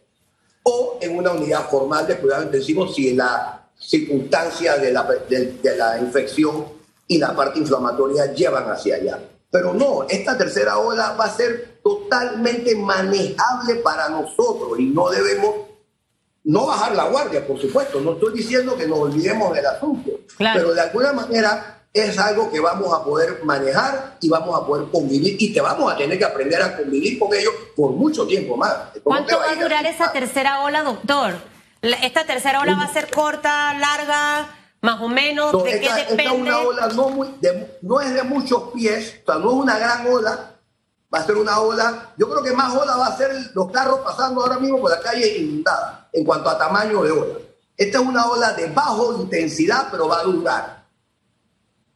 o 0.63 0.97
en 1.01 1.17
una 1.17 1.31
unidad 1.31 1.69
formal 1.69 2.07
de 2.07 2.17
cuidado 2.17 2.43
intensivo 2.43 2.87
si 2.87 3.13
la 3.13 3.69
circunstancia 3.77 4.77
de 4.77 4.91
la, 4.91 5.03
de 5.03 5.77
la 5.77 5.99
infección 5.99 6.65
y 7.07 7.17
la 7.17 7.35
parte 7.35 7.59
inflamatoria 7.59 8.33
llevan 8.33 8.69
hacia 8.69 8.95
allá. 8.95 9.19
Pero 9.51 9.73
no, 9.73 10.05
esta 10.07 10.37
tercera 10.37 10.77
ola 10.77 11.15
va 11.19 11.25
a 11.25 11.35
ser 11.35 11.79
totalmente 11.83 12.75
manejable 12.75 13.75
para 13.75 14.09
nosotros 14.09 14.77
y 14.79 14.85
no 14.85 15.09
debemos 15.09 15.68
no 16.49 16.65
bajar 16.65 16.95
la 16.95 17.05
guardia, 17.05 17.45
por 17.45 17.61
supuesto. 17.61 18.01
No 18.01 18.13
estoy 18.13 18.33
diciendo 18.33 18.75
que 18.75 18.87
nos 18.87 18.97
olvidemos 18.97 19.53
del 19.53 19.67
asunto, 19.67 20.09
pero 20.35 20.73
de 20.73 20.81
alguna 20.81 21.13
manera 21.13 21.83
es 21.93 22.17
algo 22.17 22.49
que 22.51 22.59
vamos 22.59 22.91
a 22.91 23.03
poder 23.03 23.43
manejar 23.43 24.17
y 24.19 24.29
vamos 24.29 24.59
a 24.59 24.65
poder 24.65 24.89
convivir 24.91 25.35
y 25.39 25.53
que 25.53 25.61
vamos 25.61 25.93
a 25.93 25.95
tener 25.95 26.17
que 26.17 26.25
aprender 26.25 26.59
a 26.61 26.75
convivir 26.75 27.19
con 27.19 27.31
ellos 27.35 27.53
por 27.75 27.91
mucho 27.91 28.25
tiempo 28.25 28.57
más. 28.57 28.75
¿Cuánto 29.03 29.37
va 29.37 29.51
a 29.51 29.55
durar 29.61 29.85
esa 29.85 30.11
tercera 30.11 30.61
ola, 30.61 30.81
doctor? 30.81 31.35
¿Esta 31.83 32.25
tercera 32.25 32.61
ola 32.61 32.73
va 32.75 32.83
a 32.85 32.93
ser 32.93 33.11
corta, 33.11 33.75
larga? 33.75 34.55
Más 34.81 35.01
o 35.01 35.07
menos, 35.07 35.51
¿de 35.63 35.79
qué 35.79 35.93
depende? 35.93 36.23
Esta 36.23 36.33
una 36.33 36.57
ola 36.59 36.87
no, 36.87 37.09
muy, 37.09 37.27
no 37.81 38.01
es 38.01 38.13
de 38.13 38.23
muchos 38.23 38.71
pies, 38.73 39.19
o 39.21 39.31
sea, 39.31 39.41
no 39.41 39.49
es 39.49 39.55
una 39.55 39.77
gran 39.77 40.07
ola, 40.07 40.55
va 41.13 41.19
a 41.19 41.25
ser 41.25 41.35
una 41.35 41.59
ola, 41.59 42.13
yo 42.17 42.29
creo 42.29 42.41
que 42.41 42.53
más 42.53 42.73
ola 42.75 42.95
va 42.95 43.07
a 43.07 43.17
ser 43.17 43.31
los 43.53 43.71
carros 43.71 43.99
pasando 43.99 44.41
ahora 44.41 44.57
mismo 44.57 44.79
por 44.79 44.89
la 44.89 45.01
calle 45.01 45.37
inundada, 45.37 45.98
en 46.13 46.23
cuanto 46.23 46.49
a 46.49 46.57
tamaño 46.57 47.03
de 47.03 47.11
ola. 47.11 47.35
Esta 47.77 47.99
es 47.99 48.05
una 48.05 48.25
ola 48.29 48.53
de 48.53 48.67
bajo 48.67 49.21
intensidad, 49.21 49.87
pero 49.91 50.07
va 50.07 50.19
a 50.19 50.23
durar. 50.23 50.85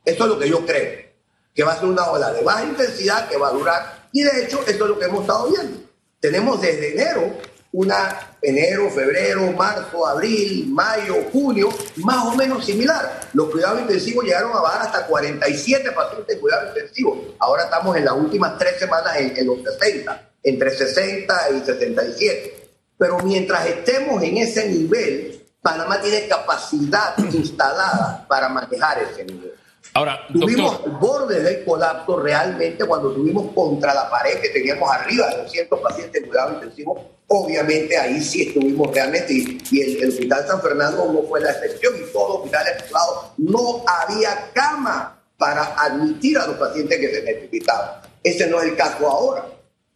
Eso 0.05 0.23
es 0.23 0.29
lo 0.29 0.39
que 0.39 0.49
yo 0.49 0.65
creo, 0.65 1.11
que 1.53 1.63
va 1.63 1.73
a 1.73 1.79
ser 1.79 1.89
una 1.89 2.09
ola 2.09 2.31
de 2.31 2.41
baja 2.41 2.63
intensidad 2.63 3.27
que 3.27 3.37
va 3.37 3.49
a 3.49 3.53
durar. 3.53 4.07
Y 4.11 4.23
de 4.23 4.43
hecho, 4.43 4.59
esto 4.65 4.83
es 4.85 4.89
lo 4.89 4.99
que 4.99 5.05
hemos 5.05 5.21
estado 5.21 5.49
viendo. 5.49 5.77
Tenemos 6.19 6.61
desde 6.61 6.93
enero 6.93 7.33
una 7.73 8.33
enero, 8.43 8.89
febrero, 8.89 9.51
marzo, 9.53 10.05
abril, 10.05 10.67
mayo, 10.69 11.15
junio, 11.31 11.69
más 11.97 12.25
o 12.25 12.35
menos 12.35 12.65
similar. 12.65 13.21
Los 13.33 13.49
cuidados 13.49 13.81
intensivos 13.81 14.25
llegaron 14.25 14.51
a 14.51 14.61
bajar 14.61 14.83
hasta 14.83 15.07
47 15.07 15.91
pacientes 15.91 16.35
en 16.35 16.41
cuidados 16.41 16.75
intensivos. 16.75 17.19
Ahora 17.39 17.63
estamos 17.63 17.95
en 17.97 18.05
las 18.05 18.13
últimas 18.13 18.57
tres 18.59 18.77
semanas 18.77 19.15
en, 19.17 19.47
los 19.47 19.63
60, 19.63 20.29
entre 20.43 20.69
60 20.69 21.49
y 21.51 21.65
67. 21.65 22.62
Pero 22.97 23.19
mientras 23.19 23.65
estemos 23.67 24.21
en 24.23 24.37
ese 24.37 24.69
nivel, 24.69 25.43
Panamá 25.61 25.99
tiene 26.01 26.27
capacidad 26.27 27.17
instalada 27.33 28.25
para 28.27 28.49
manejar 28.49 28.99
ese 29.03 29.25
nivel. 29.25 29.53
Ahora, 29.95 30.25
tuvimos 30.31 30.81
el 30.85 30.91
borde 30.93 31.41
del 31.41 31.63
colapso 31.65 32.19
realmente 32.19 32.85
cuando 32.85 33.11
tuvimos 33.11 33.53
contra 33.53 33.93
la 33.93 34.09
pared 34.09 34.39
que 34.39 34.49
teníamos 34.49 34.89
arriba 34.91 35.27
de 35.29 35.43
200 35.43 35.79
pacientes 35.81 36.23
en 36.23 36.29
cuidado 36.29 36.53
intensivo. 36.53 37.11
Obviamente 37.27 37.97
ahí 37.97 38.21
sí 38.21 38.47
estuvimos 38.47 38.91
realmente 38.91 39.33
y, 39.33 39.81
el, 39.81 40.09
Hospital 40.09 40.47
San 40.47 40.61
Fernando 40.61 41.11
no 41.11 41.21
fue 41.27 41.41
la 41.41 41.51
excepción 41.51 41.93
y 41.95 42.11
todos 42.11 42.29
los 42.29 42.37
hospitales 42.37 42.83
privados 42.83 43.25
no 43.37 43.83
había 43.87 44.51
cama 44.53 45.21
para 45.37 45.75
admitir 45.75 46.37
a 46.39 46.47
los 46.47 46.55
pacientes 46.57 46.97
que 46.97 47.13
se 47.13 47.21
necesitaban. 47.23 48.01
Ese 48.23 48.47
no 48.47 48.61
es 48.61 48.69
el 48.69 48.75
caso 48.75 49.07
ahora. 49.07 49.45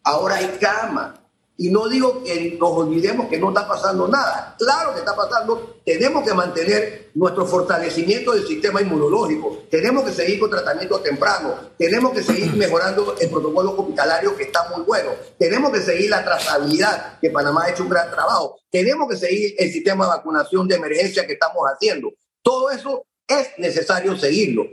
Ahora 0.04 0.36
hay 0.36 0.58
cama, 0.60 1.20
y 1.60 1.70
no 1.72 1.88
digo 1.90 2.24
que 2.24 2.56
nos 2.60 2.70
olvidemos 2.70 3.28
que 3.28 3.40
no 3.40 3.50
está 3.50 3.68
pasando 3.68 4.08
nada. 4.08 4.56
Claro 4.60 4.94
que 4.94 5.00
está 5.00 5.16
pasando. 5.16 5.80
Tenemos 5.84 6.24
que 6.24 6.34
mantener 6.34 7.10
nuestro 7.16 7.48
fortalecimiento 7.48 8.34
del 8.34 8.46
sistema 8.46 8.80
inmunológico. 8.80 9.64
Tenemos 9.70 10.04
que 10.04 10.12
seguir 10.12 10.40
con 10.40 10.52
tratamiento 10.52 11.00
temprano. 11.00 11.72
Tenemos 11.76 12.14
que 12.14 12.22
seguir 12.22 12.54
mejorando 12.56 13.16
el 13.20 13.30
protocolo 13.30 13.72
hospitalario 13.72 14.36
que 14.38 14.44
está 14.44 14.70
muy 14.70 14.86
bueno. 14.86 15.10
Tenemos 15.40 15.72
que 15.72 15.82
seguir 15.82 16.12
la 16.12 16.24
trazabilidad, 16.24 17.20
que 17.20 17.32
Panamá 17.32 17.64
ha 17.66 17.72
hecho 17.72 17.84
un 17.84 17.90
gran 17.90 18.12
trabajo. 18.12 18.60
Tenemos 18.70 19.10
que 19.10 19.18
seguir 19.18 19.56
el 19.58 19.72
sistema 19.72 20.06
de 20.06 20.12
vacunación 20.12 20.68
de 20.68 20.76
emergencia 20.76 21.26
que 21.26 21.34
estamos 21.34 21.64
haciendo. 21.66 22.14
Todo 22.44 22.70
eso 22.70 23.04
es 23.28 23.50
necesario 23.58 24.16
seguirlo. 24.16 24.66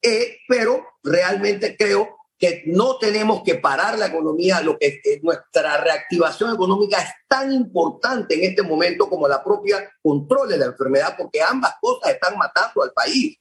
Eh, 0.00 0.36
pero 0.46 0.86
realmente 1.02 1.76
creo 1.76 2.17
que 2.38 2.62
no 2.66 2.98
tenemos 2.98 3.42
que 3.42 3.56
parar 3.56 3.98
la 3.98 4.06
economía, 4.06 4.60
lo 4.60 4.78
que 4.78 5.00
nuestra 5.22 5.78
reactivación 5.78 6.54
económica 6.54 6.98
es 6.98 7.10
tan 7.26 7.52
importante 7.52 8.36
en 8.36 8.50
este 8.50 8.62
momento 8.62 9.08
como 9.08 9.26
la 9.26 9.42
propia 9.42 9.90
control 10.00 10.48
de 10.48 10.58
la 10.58 10.66
enfermedad, 10.66 11.16
porque 11.18 11.42
ambas 11.42 11.74
cosas 11.80 12.12
están 12.12 12.38
matando 12.38 12.82
al 12.82 12.92
país 12.92 13.36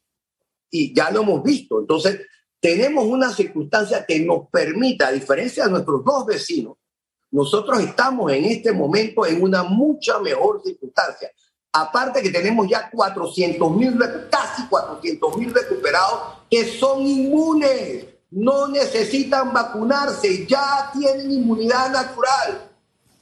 y 0.72 0.96
ya 0.96 1.12
lo 1.12 1.22
hemos 1.22 1.44
visto. 1.44 1.80
Entonces, 1.80 2.22
tenemos 2.60 3.06
una 3.06 3.32
circunstancia 3.32 4.04
que 4.04 4.20
nos 4.22 4.50
permita, 4.50 5.08
a 5.08 5.12
diferencia 5.12 5.66
de 5.66 5.72
nuestros 5.72 6.04
dos 6.04 6.26
vecinos, 6.26 6.78
nosotros 7.30 7.80
estamos 7.82 8.32
en 8.32 8.46
este 8.46 8.72
momento 8.72 9.28
en 9.28 9.44
una 9.44 9.62
mucha 9.62 10.18
mejor 10.20 10.64
circunstancia. 10.64 11.30
Aparte 11.72 12.24
que 12.24 12.32
tenemos 12.32 12.68
ya 12.68 12.90
400 12.90 13.76
mil, 13.76 14.00
casi 14.32 14.66
400 14.68 15.38
mil 15.38 15.54
recuperados 15.54 16.40
que 16.50 16.66
son 16.66 17.06
inmunes 17.06 18.17
no 18.32 18.68
necesitan 18.68 19.54
vacunarse, 19.54 20.46
ya 20.46 20.92
tienen 20.94 21.32
inmunidad 21.32 21.92
natural. 21.92 22.70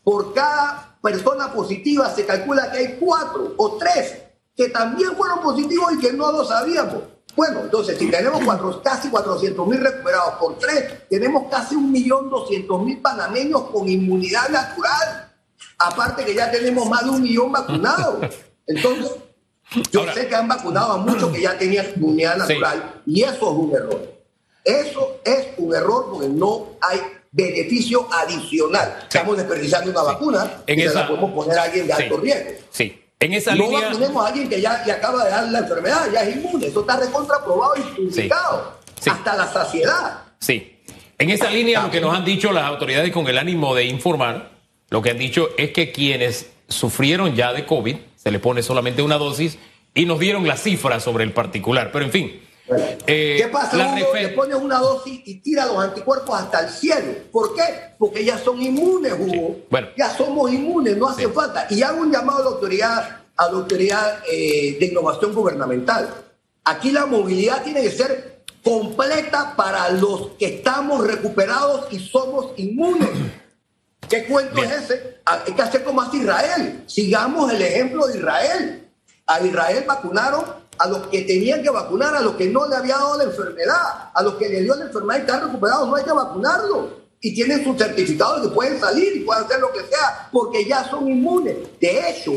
Por 0.04 0.34
cada 0.34 0.98
persona 1.02 1.52
positiva 1.52 2.14
se 2.14 2.26
calcula 2.26 2.72
que 2.72 2.78
hay 2.80 2.98
cuatro 3.00 3.54
o 3.58 3.78
tres 3.78 4.22
que 4.56 4.70
también 4.70 5.16
fueron 5.16 5.42
positivos 5.42 5.94
y 5.94 6.00
que 6.00 6.14
no 6.14 6.32
lo 6.32 6.46
sabíamos. 6.46 7.04
Bueno, 7.36 7.62
entonces 7.62 7.98
si 7.98 8.10
tenemos 8.10 8.42
cuatro, 8.44 8.82
casi 8.84 9.10
400 9.10 9.68
mil 9.68 9.80
recuperados 9.80 10.36
por 10.36 10.58
tres, 10.58 11.08
tenemos 11.10 11.50
casi 11.52 11.76
1.200.000 11.76 13.02
panameños 13.02 13.64
con 13.64 13.90
inmunidad 13.90 14.50
natural. 14.50 15.34
Aparte 15.78 16.24
que 16.24 16.34
ya 16.34 16.50
tenemos 16.50 16.90
más 16.90 17.04
de 17.04 17.10
un 17.10 17.22
millón 17.22 17.52
vacunados. 17.52 18.34
Entonces, 18.66 19.12
yo 19.92 20.06
sé 20.14 20.28
que 20.28 20.36
han 20.36 20.48
vacunado 20.48 20.94
a 20.94 20.98
muchos 20.98 21.32
que 21.32 21.42
ya 21.42 21.58
tenían 21.58 21.88
inmunidad 21.96 22.38
natural 22.38 23.02
y 23.06 23.24
eso 23.24 23.34
es 23.34 23.42
un 23.42 23.76
error. 23.76 24.15
Eso 24.66 25.22
es 25.24 25.50
un 25.58 25.76
error 25.76 26.08
porque 26.12 26.28
no 26.28 26.72
hay 26.82 27.00
beneficio 27.32 28.08
adicional. 28.12 28.98
Estamos 29.04 29.38
desperdiciando 29.38 29.92
una 29.92 30.02
vacuna 30.02 30.64
en 30.66 30.80
y 30.80 30.82
esa... 30.82 31.02
la 31.02 31.08
podemos 31.08 31.32
poner 31.32 31.60
a 31.60 31.64
alguien 31.64 31.86
de 31.86 31.94
alto 31.94 32.18
riesgo. 32.18 32.52
Sí. 32.72 33.02
En 33.20 33.34
esa 33.34 33.56
no 33.56 33.66
línea... 33.66 33.90
vacunemos 33.90 34.26
a 34.26 34.28
alguien 34.30 34.50
que 34.50 34.60
ya, 34.60 34.84
acaba 34.92 35.24
de 35.24 35.30
dar 35.30 35.48
la 35.50 35.60
enfermedad, 35.60 36.12
ya 36.12 36.22
es 36.22 36.36
inmune. 36.36 36.68
Eso 36.68 36.82
está 36.82 36.98
recontraprobado 36.98 37.76
y 37.78 37.82
publicado. 37.82 38.80
Hasta 39.06 39.36
la 39.36 39.48
saciedad. 39.48 40.24
Sí. 40.40 40.80
En 41.18 41.30
esa 41.30 41.50
línea, 41.50 41.84
lo 41.84 41.92
que 41.92 42.02
nos 42.02 42.16
han 42.16 42.26
dicho 42.26 42.52
las 42.52 42.66
autoridades 42.66 43.12
con 43.12 43.28
el 43.28 43.38
ánimo 43.38 43.76
de 43.76 43.86
informar, 43.86 44.52
lo 44.90 45.02
que 45.02 45.12
han 45.12 45.18
dicho 45.18 45.50
es 45.58 45.72
que 45.72 45.92
quienes 45.92 46.52
sufrieron 46.68 47.36
ya 47.36 47.54
de 47.54 47.66
COVID, 47.66 47.96
se 48.16 48.32
le 48.32 48.40
pone 48.40 48.64
solamente 48.64 49.02
una 49.02 49.18
dosis 49.18 49.58
y 49.94 50.06
nos 50.06 50.20
dieron 50.20 50.48
las 50.48 50.64
cifras 50.64 51.04
sobre 51.04 51.24
el 51.24 51.32
particular. 51.32 51.92
Pero 51.92 52.06
en 52.06 52.12
fin, 52.12 52.42
Eh, 53.06 53.38
¿Qué 53.42 53.48
pasa? 53.50 53.78
Le 53.78 54.30
pones 54.30 54.56
una 54.56 54.80
dosis 54.80 55.22
y 55.26 55.36
tira 55.40 55.66
los 55.66 55.78
anticuerpos 55.78 56.40
hasta 56.40 56.62
el 56.62 56.70
cielo. 56.70 57.14
¿Por 57.32 57.54
qué? 57.56 57.62
Porque 57.98 58.26
ya 58.26 58.38
son 58.38 58.62
inmunes, 58.62 59.14
Hugo. 59.14 59.58
Ya 59.96 60.10
somos 60.10 60.52
inmunes, 60.52 60.98
no 60.98 61.10
hace 61.10 61.28
falta. 61.30 61.68
Y 61.70 61.82
hago 61.84 62.02
un 62.02 62.12
llamado 62.12 62.40
a 62.40 62.44
la 62.44 62.50
autoridad, 62.52 63.22
a 63.36 63.46
la 63.46 63.52
autoridad 63.52 64.20
eh, 64.32 64.78
de 64.80 64.86
innovación 64.86 65.34
gubernamental. 65.34 66.10
Aquí 66.64 66.92
la 66.92 67.06
movilidad 67.06 67.64
tiene 67.64 67.82
que 67.84 67.92
ser 67.92 68.44
completa 68.64 69.56
para 69.56 69.90
los 69.92 70.30
que 70.40 70.56
estamos 70.56 71.06
recuperados 71.06 71.86
y 71.92 72.00
somos 72.00 72.54
inmunes. 72.58 73.10
¿Qué 74.10 74.26
cuento 74.26 74.64
es 74.64 74.72
ese? 74.72 75.20
Ah, 75.26 75.44
hay 75.46 75.54
que 75.54 75.62
hacer 75.62 75.84
como 75.84 76.02
hace 76.02 76.18
Israel. 76.18 76.84
Sigamos 76.88 77.52
el 77.54 77.62
ejemplo 77.62 78.08
de 78.08 78.18
Israel. 78.18 78.90
A 79.28 79.40
Israel 79.42 79.84
vacunaron 79.88 80.46
a 80.78 80.88
los 80.88 81.08
que 81.08 81.22
tenían 81.22 81.64
que 81.64 81.70
vacunar, 81.70 82.16
a 82.16 82.22
los 82.22 82.36
que 82.36 82.48
no 82.48 82.68
le 82.68 82.76
había 82.76 82.96
dado 82.96 83.18
la 83.18 83.24
enfermedad, 83.26 84.12
a 84.14 84.24
los 84.24 84.36
que 84.36 84.50
le 84.50 84.62
dio 84.62 84.76
la 84.76 84.86
enfermedad 84.86 85.18
y 85.18 85.22
están 85.22 85.42
recuperados, 85.44 85.88
no 85.88 85.96
hay 85.96 86.04
que 86.04 86.12
vacunarlo. 86.12 87.06
Y 87.22 87.34
tienen 87.34 87.64
su 87.64 87.78
certificado 87.78 88.42
de 88.42 88.50
que 88.50 88.54
pueden 88.54 88.80
salir 88.80 89.16
y 89.16 89.20
pueden 89.22 89.46
hacer 89.46 89.60
lo 89.60 89.72
que 89.72 89.80
sea, 89.80 90.30
porque 90.32 90.66
ya 90.66 90.84
son 90.90 91.10
inmunes. 91.10 91.56
De 91.80 92.10
hecho, 92.10 92.34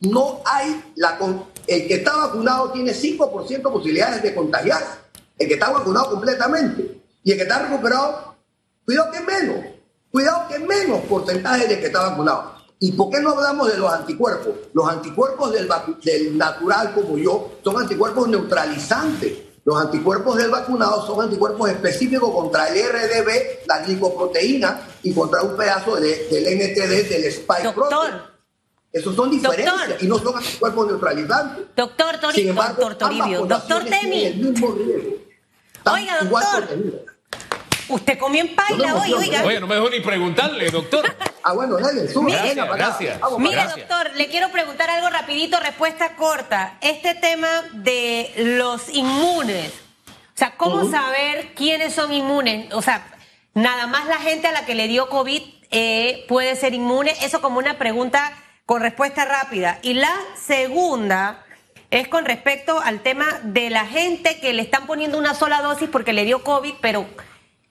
no 0.00 0.40
hay 0.44 0.92
la... 0.96 1.18
El 1.66 1.86
que 1.86 1.94
está 1.94 2.16
vacunado 2.16 2.70
tiene 2.72 2.92
5% 2.92 3.62
posibilidades 3.62 4.22
de 4.22 4.34
contagiarse. 4.34 4.98
El 5.38 5.48
que 5.48 5.54
está 5.54 5.70
vacunado 5.70 6.10
completamente. 6.10 7.02
Y 7.22 7.32
el 7.32 7.36
que 7.36 7.42
está 7.42 7.58
recuperado, 7.60 8.36
cuidado 8.84 9.10
que 9.12 9.20
menos. 9.20 9.64
Cuidado 10.10 10.48
que 10.48 10.58
menos 10.58 11.00
porcentaje 11.02 11.66
de 11.68 11.78
que 11.78 11.86
está 11.86 12.10
vacunado. 12.10 12.57
¿Y 12.80 12.92
por 12.92 13.10
qué 13.10 13.20
no 13.20 13.30
hablamos 13.30 13.72
de 13.72 13.78
los 13.78 13.92
anticuerpos? 13.92 14.54
Los 14.72 14.88
anticuerpos 14.88 15.52
del, 15.52 15.68
del 16.02 16.38
natural 16.38 16.94
como 16.94 17.18
yo 17.18 17.58
son 17.64 17.80
anticuerpos 17.82 18.28
neutralizantes. 18.28 19.32
Los 19.64 19.80
anticuerpos 19.80 20.36
del 20.36 20.50
vacunado 20.50 21.06
son 21.06 21.22
anticuerpos 21.22 21.68
específicos 21.68 22.30
contra 22.32 22.68
el 22.68 22.88
RDB, 22.88 23.66
la 23.66 23.80
glicoproteína, 23.80 24.80
y 25.02 25.12
contra 25.12 25.42
un 25.42 25.56
pedazo 25.56 25.96
del 25.96 26.14
NTD 26.14 27.08
del 27.08 27.24
spike 27.24 27.64
Doctor. 27.64 28.38
Esos 28.90 29.14
son 29.14 29.30
diferencias 29.30 30.02
y 30.02 30.06
no 30.06 30.18
son 30.18 30.36
anticuerpos 30.36 30.86
neutralizantes. 30.86 31.66
Doctor 31.76 32.18
doctor 32.20 32.94
Toribio, 32.94 33.44
doctor 33.44 33.84
Temi. 33.84 34.54
Oiga, 35.84 36.18
doctor. 36.22 36.68
Usted 37.90 38.18
comió 38.18 38.40
en 38.42 38.54
paila 38.54 38.96
hoy, 38.96 39.12
oiga. 39.12 39.44
Oye, 39.44 39.60
no 39.60 39.66
me 39.66 39.74
dejó 39.74 39.90
ni 39.90 40.00
preguntarle, 40.00 40.70
doctor. 40.70 41.04
Ah, 41.42 41.52
bueno, 41.52 41.78
dale, 41.78 42.08
sube. 42.08 42.32
Gracias, 42.32 42.68
gracias. 42.68 43.20
Mira, 43.38 43.66
doctor, 43.68 44.10
le 44.14 44.28
quiero 44.28 44.50
preguntar 44.50 44.90
algo 44.90 45.08
rapidito, 45.10 45.58
respuesta 45.60 46.16
corta. 46.16 46.78
Este 46.80 47.14
tema 47.14 47.48
de 47.72 48.32
los 48.36 48.88
inmunes. 48.88 49.72
O 50.06 50.38
sea, 50.38 50.56
¿cómo 50.56 50.90
saber 50.90 51.54
quiénes 51.54 51.94
son 51.94 52.12
inmunes? 52.12 52.72
O 52.72 52.82
sea, 52.82 53.06
nada 53.54 53.86
más 53.86 54.06
la 54.06 54.18
gente 54.18 54.46
a 54.46 54.52
la 54.52 54.64
que 54.64 54.74
le 54.74 54.88
dio 54.88 55.08
COVID 55.08 55.42
eh, 55.70 56.24
puede 56.28 56.54
ser 56.56 56.74
inmune. 56.74 57.14
Eso 57.22 57.40
como 57.40 57.58
una 57.58 57.78
pregunta 57.78 58.32
con 58.66 58.80
respuesta 58.80 59.24
rápida. 59.24 59.78
Y 59.82 59.94
la 59.94 60.14
segunda 60.40 61.44
es 61.90 62.06
con 62.08 62.24
respecto 62.24 62.78
al 62.80 63.00
tema 63.00 63.40
de 63.42 63.70
la 63.70 63.86
gente 63.86 64.38
que 64.40 64.52
le 64.52 64.62
están 64.62 64.86
poniendo 64.86 65.18
una 65.18 65.34
sola 65.34 65.62
dosis 65.62 65.88
porque 65.88 66.12
le 66.12 66.24
dio 66.24 66.44
COVID, 66.44 66.74
pero 66.80 67.06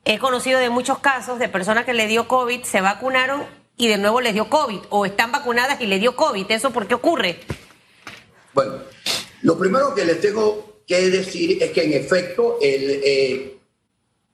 He 0.09 0.19
conocido 0.19 0.62
de 0.62 0.69
muchos 0.69 1.00
casos 1.00 1.38
de 1.38 1.50
personas 1.50 1.83
que 1.83 1.93
le 1.93 2.07
dio 2.07 2.29
COVID, 2.29 2.63
se 2.63 2.79
vacunaron 2.79 3.45
y 3.77 3.88
de 3.88 3.98
nuevo 3.98 4.19
les 4.19 4.34
dio 4.34 4.50
COVID, 4.50 4.79
o 4.89 5.05
están 5.05 5.31
vacunadas 5.31 5.79
y 5.79 5.86
le 5.86 6.00
dio 6.00 6.15
COVID. 6.15 6.50
¿Eso 6.50 6.72
por 6.72 6.88
qué 6.88 6.96
ocurre? 6.96 7.39
Bueno, 8.53 8.74
lo 9.43 9.57
primero 9.57 9.93
que 9.93 10.03
les 10.03 10.19
tengo 10.19 10.81
que 10.88 11.10
decir 11.10 11.62
es 11.62 11.72
que 11.72 11.84
en 11.84 11.93
efecto 11.93 12.57
el, 12.60 13.01
eh, 13.03 13.57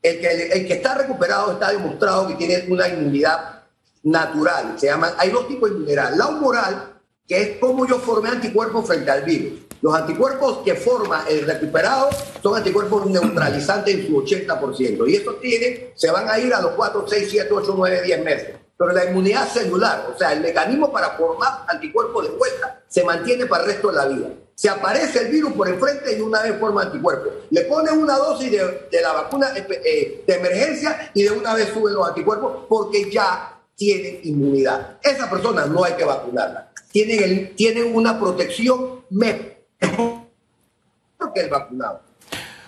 el, 0.02 0.68
que, 0.68 0.74
está 0.74 0.96
recuperado 0.96 1.54
está 1.54 1.72
demostrado 1.72 2.28
que 2.28 2.36
tiene 2.36 2.66
una 2.70 2.88
inmunidad 2.88 3.64
natural. 4.04 4.76
Se 4.78 4.88
llama, 4.88 5.14
hay 5.18 5.30
dos 5.30 5.48
tipos 5.48 5.70
de 5.70 5.76
inmunidad. 5.76 6.16
La 6.16 6.28
humoral, 6.28 7.02
que 7.28 7.42
es 7.42 7.58
como 7.58 7.86
yo 7.86 8.00
formé 8.00 8.30
anticuerpos 8.30 8.88
frente 8.88 9.12
al 9.12 9.24
virus. 9.24 9.60
Los 9.82 9.94
anticuerpos 9.94 10.60
que 10.64 10.76
forma 10.76 11.26
el 11.30 11.46
recuperado 11.46 12.10
son 12.41 12.56
anticuerpos 12.56 13.06
neutralizantes 13.08 13.96
en 13.96 14.08
su 14.08 14.24
80%. 14.24 15.10
Y 15.10 15.15
estos 15.15 15.41
tienen, 15.41 15.89
se 15.96 16.10
van 16.10 16.30
a 16.30 16.39
ir 16.39 16.54
a 16.54 16.62
los 16.62 16.72
4, 16.72 17.06
6, 17.06 17.28
7, 17.30 17.50
8, 17.52 17.74
9, 17.76 18.02
10 18.04 18.24
meses. 18.24 18.62
Pero 18.78 18.92
la 18.92 19.06
inmunidad 19.06 19.48
celular, 19.48 20.10
o 20.14 20.18
sea, 20.18 20.34
el 20.34 20.42
mecanismo 20.42 20.92
para 20.92 21.12
formar 21.12 21.66
anticuerpos 21.68 22.28
de 22.28 22.36
vuelta, 22.36 22.82
se 22.88 23.04
mantiene 23.04 23.46
para 23.46 23.64
el 23.64 23.70
resto 23.72 23.90
de 23.90 23.96
la 23.96 24.06
vida. 24.08 24.28
Se 24.56 24.70
aparece 24.70 25.20
el 25.20 25.32
virus 25.32 25.54
por 25.54 25.68
enfrente 25.68 26.18
y 26.18 26.22
una 26.22 26.42
vez 26.42 26.60
forma 26.60 26.84
anticuerpos. 26.84 27.34
Le 27.50 27.62
ponen 27.66 27.98
una 27.98 28.18
dosis 28.18 28.52
de, 28.52 29.02
la 29.02 29.14
vacuna 29.14 29.52
eh, 29.56 29.66
eh, 29.86 30.24
de 30.26 30.34
emergencia 30.36 31.12
y 31.14 31.24
de 31.24 31.32
una 31.32 31.54
vez 31.56 31.70
suben 31.70 31.94
los 31.94 32.08
anticuerpos 32.08 32.66
porque 32.68 33.10
ya 33.10 33.60
tienen 33.76 34.20
inmunidad. 34.24 34.98
Esa 35.02 35.30
persona 35.30 35.66
no 35.66 35.84
hay 35.84 35.94
que 35.94 36.06
vacunarla. 36.06 36.72
Tienen, 36.92 37.56
tienen 37.56 37.96
una 37.96 38.20
protección 38.20 39.04
que 41.34 41.42
el 41.42 41.50
vacunado. 41.50 42.02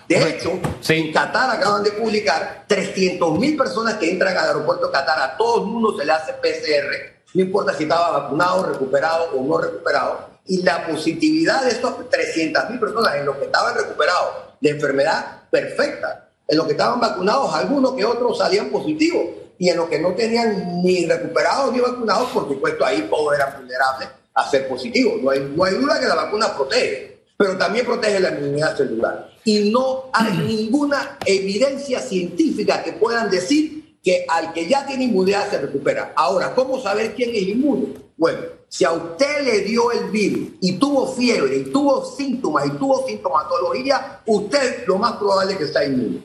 De 0.08 0.30
hecho, 0.30 0.60
en 0.88 1.12
Qatar 1.12 1.50
acaban 1.50 1.82
de 1.82 1.90
publicar 1.92 2.64
300 2.68 3.38
mil 3.38 3.56
personas 3.56 3.94
que 3.94 4.10
entran 4.10 4.36
al 4.36 4.48
aeropuerto 4.48 4.86
de 4.86 4.92
Qatar, 4.92 5.20
a 5.20 5.36
todo 5.36 5.64
el 5.64 5.66
mundo 5.66 5.96
se 5.98 6.04
le 6.04 6.12
hace 6.12 6.32
PCR, 6.34 7.16
no 7.34 7.42
importa 7.42 7.74
si 7.74 7.82
estaba 7.82 8.20
vacunado, 8.20 8.62
recuperado 8.66 9.30
o 9.34 9.42
no 9.42 9.58
recuperado, 9.58 10.30
y 10.46 10.62
la 10.62 10.86
positividad 10.86 11.64
de 11.64 11.70
estos 11.70 12.08
300 12.08 12.70
mil 12.70 12.78
personas 12.78 13.16
en 13.16 13.26
los 13.26 13.36
que 13.36 13.46
estaban 13.46 13.74
recuperados 13.74 14.28
de 14.60 14.70
enfermedad 14.70 15.42
perfecta, 15.50 16.28
en 16.46 16.56
los 16.56 16.66
que 16.66 16.72
estaban 16.72 17.00
vacunados, 17.00 17.52
algunos 17.52 17.94
que 17.94 18.04
otros 18.04 18.38
salían 18.38 18.70
positivos, 18.70 19.24
y 19.58 19.70
en 19.70 19.76
los 19.76 19.88
que 19.88 19.98
no 19.98 20.14
tenían 20.14 20.82
ni 20.82 21.06
recuperados 21.06 21.72
ni 21.72 21.80
vacunados, 21.80 22.30
por 22.30 22.46
supuesto 22.46 22.84
ahí 22.84 23.08
todos 23.10 23.34
eran 23.34 23.56
vulnerables 23.56 24.08
a 24.34 24.50
ser 24.50 24.68
positivo. 24.68 25.14
No 25.20 25.30
hay, 25.30 25.40
no 25.40 25.64
hay 25.64 25.74
duda 25.74 25.98
que 25.98 26.06
la 26.06 26.14
vacuna 26.14 26.54
protege, 26.54 27.22
pero 27.36 27.56
también 27.56 27.86
protege 27.86 28.20
la 28.20 28.30
inmunidad 28.30 28.76
celular. 28.76 29.35
Y 29.46 29.70
no 29.70 30.10
hay 30.12 30.38
ninguna 30.38 31.18
evidencia 31.24 32.00
científica 32.00 32.82
que 32.82 32.94
puedan 32.94 33.30
decir 33.30 33.96
que 34.02 34.26
al 34.28 34.52
que 34.52 34.68
ya 34.68 34.84
tiene 34.84 35.04
inmunidad 35.04 35.48
se 35.48 35.58
recupera. 35.58 36.12
Ahora, 36.16 36.52
¿cómo 36.52 36.82
saber 36.82 37.14
quién 37.14 37.30
es 37.30 37.42
inmune? 37.42 37.94
Bueno, 38.16 38.40
si 38.68 38.84
a 38.84 38.90
usted 38.90 39.44
le 39.44 39.60
dio 39.60 39.92
el 39.92 40.10
virus 40.10 40.48
y 40.60 40.72
tuvo 40.72 41.06
fiebre 41.12 41.58
y 41.58 41.64
tuvo 41.70 42.04
síntomas 42.04 42.66
y 42.66 42.70
tuvo 42.70 43.06
sintomatología, 43.06 44.20
usted 44.26 44.84
lo 44.88 44.98
más 44.98 45.12
probable 45.12 45.52
es 45.52 45.58
que 45.58 45.64
está 45.64 45.84
inmune. 45.84 46.22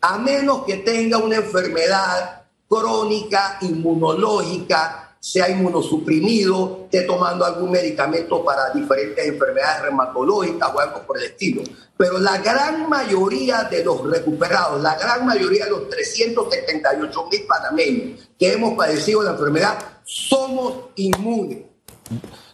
A 0.00 0.16
menos 0.16 0.64
que 0.64 0.78
tenga 0.78 1.18
una 1.18 1.36
enfermedad 1.36 2.44
crónica, 2.66 3.58
inmunológica, 3.60 5.11
sea 5.22 5.48
inmunosuprimido, 5.48 6.80
esté 6.90 7.02
tomando 7.02 7.44
algún 7.44 7.70
medicamento 7.70 8.44
para 8.44 8.70
diferentes 8.70 9.24
enfermedades 9.24 9.82
reumatológicas 9.82 10.74
o 10.74 10.80
algo 10.80 11.06
por 11.06 11.16
el 11.16 11.26
estilo. 11.26 11.62
Pero 11.96 12.18
la 12.18 12.38
gran 12.38 12.88
mayoría 12.88 13.62
de 13.70 13.84
los 13.84 14.02
recuperados, 14.02 14.82
la 14.82 14.96
gran 14.96 15.24
mayoría 15.24 15.66
de 15.66 15.70
los 15.70 15.88
378 15.88 17.28
mil 17.30 17.42
panameños 17.46 18.28
que 18.36 18.52
hemos 18.52 18.76
padecido 18.76 19.22
la 19.22 19.30
enfermedad, 19.30 19.78
somos 20.02 20.86
inmunes. 20.96 21.58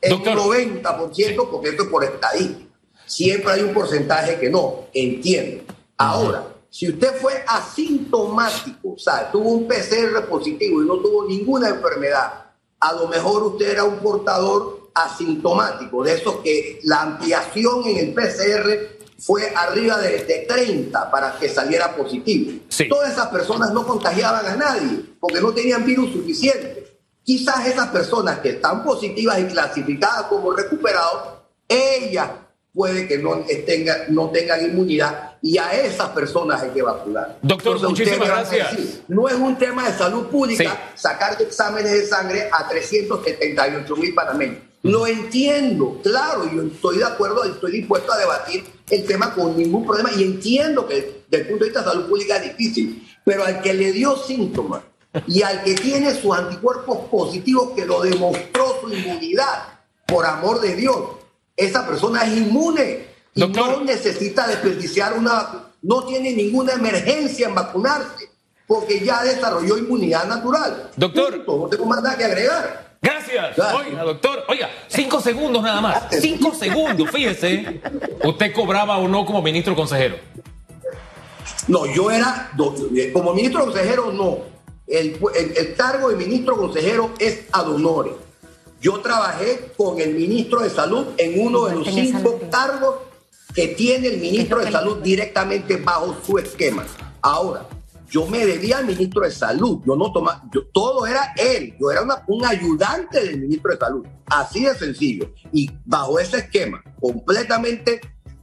El 0.02 0.18
90%, 0.18 1.50
porque 1.50 1.70
esto 1.70 1.84
es 1.84 1.88
por 1.88 2.04
estadística. 2.04 2.70
Siempre 3.06 3.50
hay 3.50 3.62
un 3.62 3.72
porcentaje 3.72 4.38
que 4.38 4.50
no, 4.50 4.88
entiendo. 4.92 5.64
Ahora, 5.96 6.44
si 6.68 6.90
usted 6.90 7.14
fue 7.18 7.32
asintomático, 7.46 8.92
o 8.92 8.98
sea, 8.98 9.32
tuvo 9.32 9.52
un 9.52 9.66
PCR 9.66 10.26
positivo 10.28 10.82
y 10.82 10.86
no 10.86 10.98
tuvo 10.98 11.26
ninguna 11.26 11.70
enfermedad, 11.70 12.47
a 12.80 12.92
lo 12.92 13.08
mejor 13.08 13.42
usted 13.44 13.70
era 13.70 13.84
un 13.84 13.98
portador 13.98 14.90
asintomático, 14.94 16.02
de 16.02 16.14
esos 16.14 16.36
que 16.36 16.80
la 16.84 17.02
ampliación 17.02 17.86
en 17.86 17.98
el 17.98 18.14
PCR 18.14 18.98
fue 19.18 19.52
arriba 19.54 19.98
de, 19.98 20.46
30 20.48 21.10
para 21.10 21.36
que 21.38 21.48
saliera 21.48 21.94
positivo. 21.96 22.60
Todas 22.88 23.12
esas 23.12 23.28
personas 23.28 23.72
no 23.72 23.86
contagiaban 23.86 24.46
a 24.46 24.56
nadie 24.56 25.04
porque 25.18 25.40
no 25.40 25.52
tenían 25.52 25.84
virus 25.84 26.12
suficiente. 26.12 26.98
Quizás 27.22 27.66
esas 27.66 27.88
personas 27.88 28.38
que 28.38 28.50
están 28.50 28.84
positivas 28.84 29.38
y 29.40 29.44
clasificadas 29.44 30.24
como 30.24 30.52
recuperados, 30.52 31.40
ellas 31.68 32.30
puede 32.78 33.08
que 33.08 33.18
no, 33.18 33.44
tenga, 33.66 34.04
no 34.08 34.30
tengan 34.30 34.64
inmunidad 34.64 35.32
y 35.42 35.58
a 35.58 35.72
esas 35.72 36.10
personas 36.10 36.62
hay 36.62 36.70
que 36.70 36.80
vacunar. 36.80 37.36
Doctor, 37.42 37.82
muchísimas 37.82 38.28
gracias. 38.28 39.00
no 39.08 39.28
es 39.28 39.34
un 39.34 39.58
tema 39.58 39.88
de 39.88 39.98
salud 39.98 40.28
pública 40.28 40.92
sacar 40.94 41.42
exámenes 41.42 41.90
de 41.90 42.06
sangre 42.06 42.48
a 42.52 42.68
378 42.68 43.96
mil 43.96 44.14
panameños. 44.14 44.58
Lo 44.84 45.08
entiendo, 45.08 45.98
claro, 46.04 46.48
yo 46.54 46.62
estoy 46.62 46.98
de 46.98 47.04
acuerdo, 47.04 47.42
estoy 47.42 47.72
dispuesto 47.72 48.12
a 48.12 48.16
debatir 48.16 48.64
el 48.88 49.04
tema 49.04 49.34
con 49.34 49.56
ningún 49.56 49.84
problema 49.84 50.12
y 50.16 50.22
entiendo 50.22 50.86
que 50.86 51.24
desde 51.28 51.42
el 51.42 51.48
punto 51.48 51.64
de 51.64 51.70
vista 51.70 51.82
de 51.82 51.90
salud 51.90 52.08
pública 52.08 52.36
es 52.36 52.56
difícil, 52.56 53.08
pero 53.24 53.44
al 53.44 53.60
que 53.60 53.74
le 53.74 53.90
dio 53.90 54.16
síntomas 54.16 54.82
y 55.26 55.42
al 55.42 55.64
que 55.64 55.74
tiene 55.74 56.14
sus 56.14 56.32
anticuerpos 56.32 57.08
positivos 57.10 57.70
que 57.74 57.84
lo 57.84 58.02
demostró 58.02 58.80
su 58.80 58.94
inmunidad, 58.94 59.64
por 60.06 60.24
amor 60.24 60.60
de 60.60 60.76
Dios, 60.76 61.17
esa 61.58 61.86
persona 61.86 62.22
es 62.24 62.36
inmune 62.38 63.06
Y 63.34 63.40
Doctor. 63.40 63.78
no 63.78 63.84
necesita 63.84 64.46
desperdiciar 64.46 65.12
una, 65.12 65.66
no 65.82 66.04
tiene 66.06 66.32
ninguna 66.32 66.72
emergencia 66.72 67.48
en 67.48 67.54
vacunarse, 67.54 68.30
porque 68.66 69.00
ya 69.00 69.22
desarrolló 69.24 69.76
inmunidad 69.78 70.24
natural. 70.26 70.90
Doctor. 70.96 71.44
Punto, 71.44 71.58
no 71.64 71.68
tengo 71.68 71.84
más 71.86 72.02
nada 72.02 72.16
que 72.16 72.24
agregar. 72.24 72.88
Gracias. 73.00 73.56
Oiga, 73.76 74.02
doctor. 74.02 74.44
Oiga, 74.48 74.68
cinco 74.88 75.20
segundos 75.20 75.62
nada 75.62 75.80
más. 75.80 76.02
Cinco 76.20 76.52
segundos, 76.54 77.10
fíjese. 77.10 77.80
¿Usted 78.24 78.52
cobraba 78.52 78.98
o 78.98 79.06
no 79.06 79.24
como 79.24 79.40
ministro 79.40 79.76
consejero? 79.76 80.16
No, 81.68 81.86
yo 81.86 82.10
era, 82.10 82.50
eh, 82.96 83.12
como 83.12 83.34
ministro 83.34 83.64
consejero, 83.66 84.10
no. 84.12 84.38
El, 84.86 85.18
el- 85.36 85.56
el 85.56 85.74
cargo 85.76 86.08
de 86.08 86.16
ministro 86.16 86.56
consejero 86.56 87.10
es 87.18 87.42
ad 87.52 87.68
honorem. 87.68 88.14
Yo 88.80 89.00
trabajé 89.00 89.72
con 89.76 90.00
el 90.00 90.14
ministro 90.14 90.60
de 90.60 90.70
Salud 90.70 91.06
en 91.16 91.40
uno 91.40 91.66
de 91.66 91.74
los 91.76 91.86
cinco 91.88 92.40
cargos 92.50 92.96
que 93.54 93.68
tiene 93.68 94.08
el 94.08 94.18
ministro 94.20 94.58
¿Qué 94.58 94.66
de 94.66 94.72
Salud 94.72 94.98
directamente 95.02 95.76
bajo 95.78 96.16
su 96.24 96.38
esquema. 96.38 96.84
Ahora, 97.22 97.66
yo 98.10 98.26
me 98.26 98.46
debía 98.46 98.78
al 98.78 98.86
ministro 98.86 99.22
de 99.22 99.30
Salud. 99.32 99.80
Yo 99.84 99.96
no 99.96 100.12
tomaba, 100.12 100.44
yo- 100.54 100.64
todo 100.72 101.06
era 101.06 101.34
él. 101.36 101.74
Yo 101.80 101.90
era 101.90 102.02
una- 102.02 102.22
un 102.28 102.44
ayudante 102.44 103.20
del 103.24 103.40
ministro 103.40 103.72
de 103.72 103.78
Salud. 103.78 104.06
Así 104.26 104.64
de 104.64 104.74
sencillo. 104.76 105.32
Y 105.52 105.70
bajo 105.84 106.18
ese 106.20 106.38
esquema, 106.38 106.82
completamente 107.00 108.00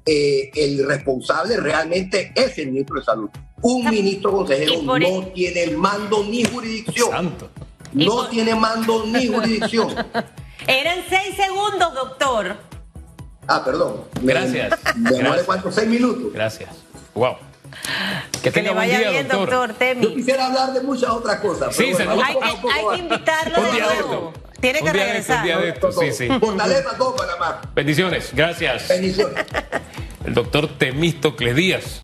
eh, 0.08 0.52
el 0.54 0.86
responsable 0.86 1.58
realmente 1.58 2.32
es 2.36 2.58
el 2.60 2.68
ministro 2.72 3.00
de 3.00 3.06
Salud. 3.06 3.30
Un 3.64 3.90
ministro 3.90 4.32
consejero 4.34 4.84
no 4.84 4.98
e- 4.98 5.32
tiene 5.34 5.72
mando 5.76 6.24
ni 6.24 6.44
jurisdicción. 6.44 7.10
Santo. 7.10 7.50
No 7.96 8.12
por- 8.12 8.30
tiene 8.30 8.54
mando 8.56 9.06
ni 9.06 9.28
jurisdicción. 9.34 9.94
Eran 10.68 11.00
seis 11.10 11.36
segundos, 11.36 11.94
doctor. 11.94 12.56
Ah, 13.48 13.64
perdón. 13.64 14.02
Gracias. 14.22 14.74
Me 14.96 15.44
cuánto, 15.46 15.72
seis 15.72 15.88
minutos. 15.88 16.34
Gracias. 16.34 16.70
Wow. 17.14 17.38
Que 18.32 18.40
Que 18.42 18.52
tenga 18.52 18.70
le 18.70 18.76
buen 18.76 18.88
vaya 18.88 19.00
día, 19.00 19.10
bien, 19.12 19.28
doctor. 19.28 19.50
doctor, 19.50 19.70
Yo 19.70 19.76
Temi. 19.78 20.16
quisiera 20.16 20.48
hablar 20.48 20.74
de 20.74 20.82
muchas 20.82 21.10
otras 21.12 21.40
cosas. 21.40 21.76
Sí, 21.76 21.84
pero 21.92 21.98
se 21.98 22.06
bueno. 22.06 22.22
Hay 22.26 22.34
que, 22.34 22.40
poco 22.62 22.70
a 22.70 22.74
hay 22.74 22.86
que 22.98 23.04
invitarlo 23.04 23.56
de 23.62 23.72
nuevo. 23.72 23.92
esto. 23.94 24.34
Tiene 24.62 24.80
que 24.80 24.86
Un 24.86 24.94
día 24.94 25.06
de 25.06 25.18
esto, 25.20 25.34
un 25.36 25.44
día 25.44 25.56
de 25.58 25.62
regresar. 25.62 25.90
esto. 25.90 26.02
Sí, 26.02 26.12
sí. 26.12 26.40
Fortaleza 26.40 26.98
todo 26.98 27.16
Panamá. 27.16 27.62
Bendiciones. 27.76 28.30
Gracias. 28.34 28.88
Bendiciones. 28.88 29.46
El 30.26 30.34
doctor 30.34 30.68
Temístocles 30.78 31.56
Díaz. 31.56 31.86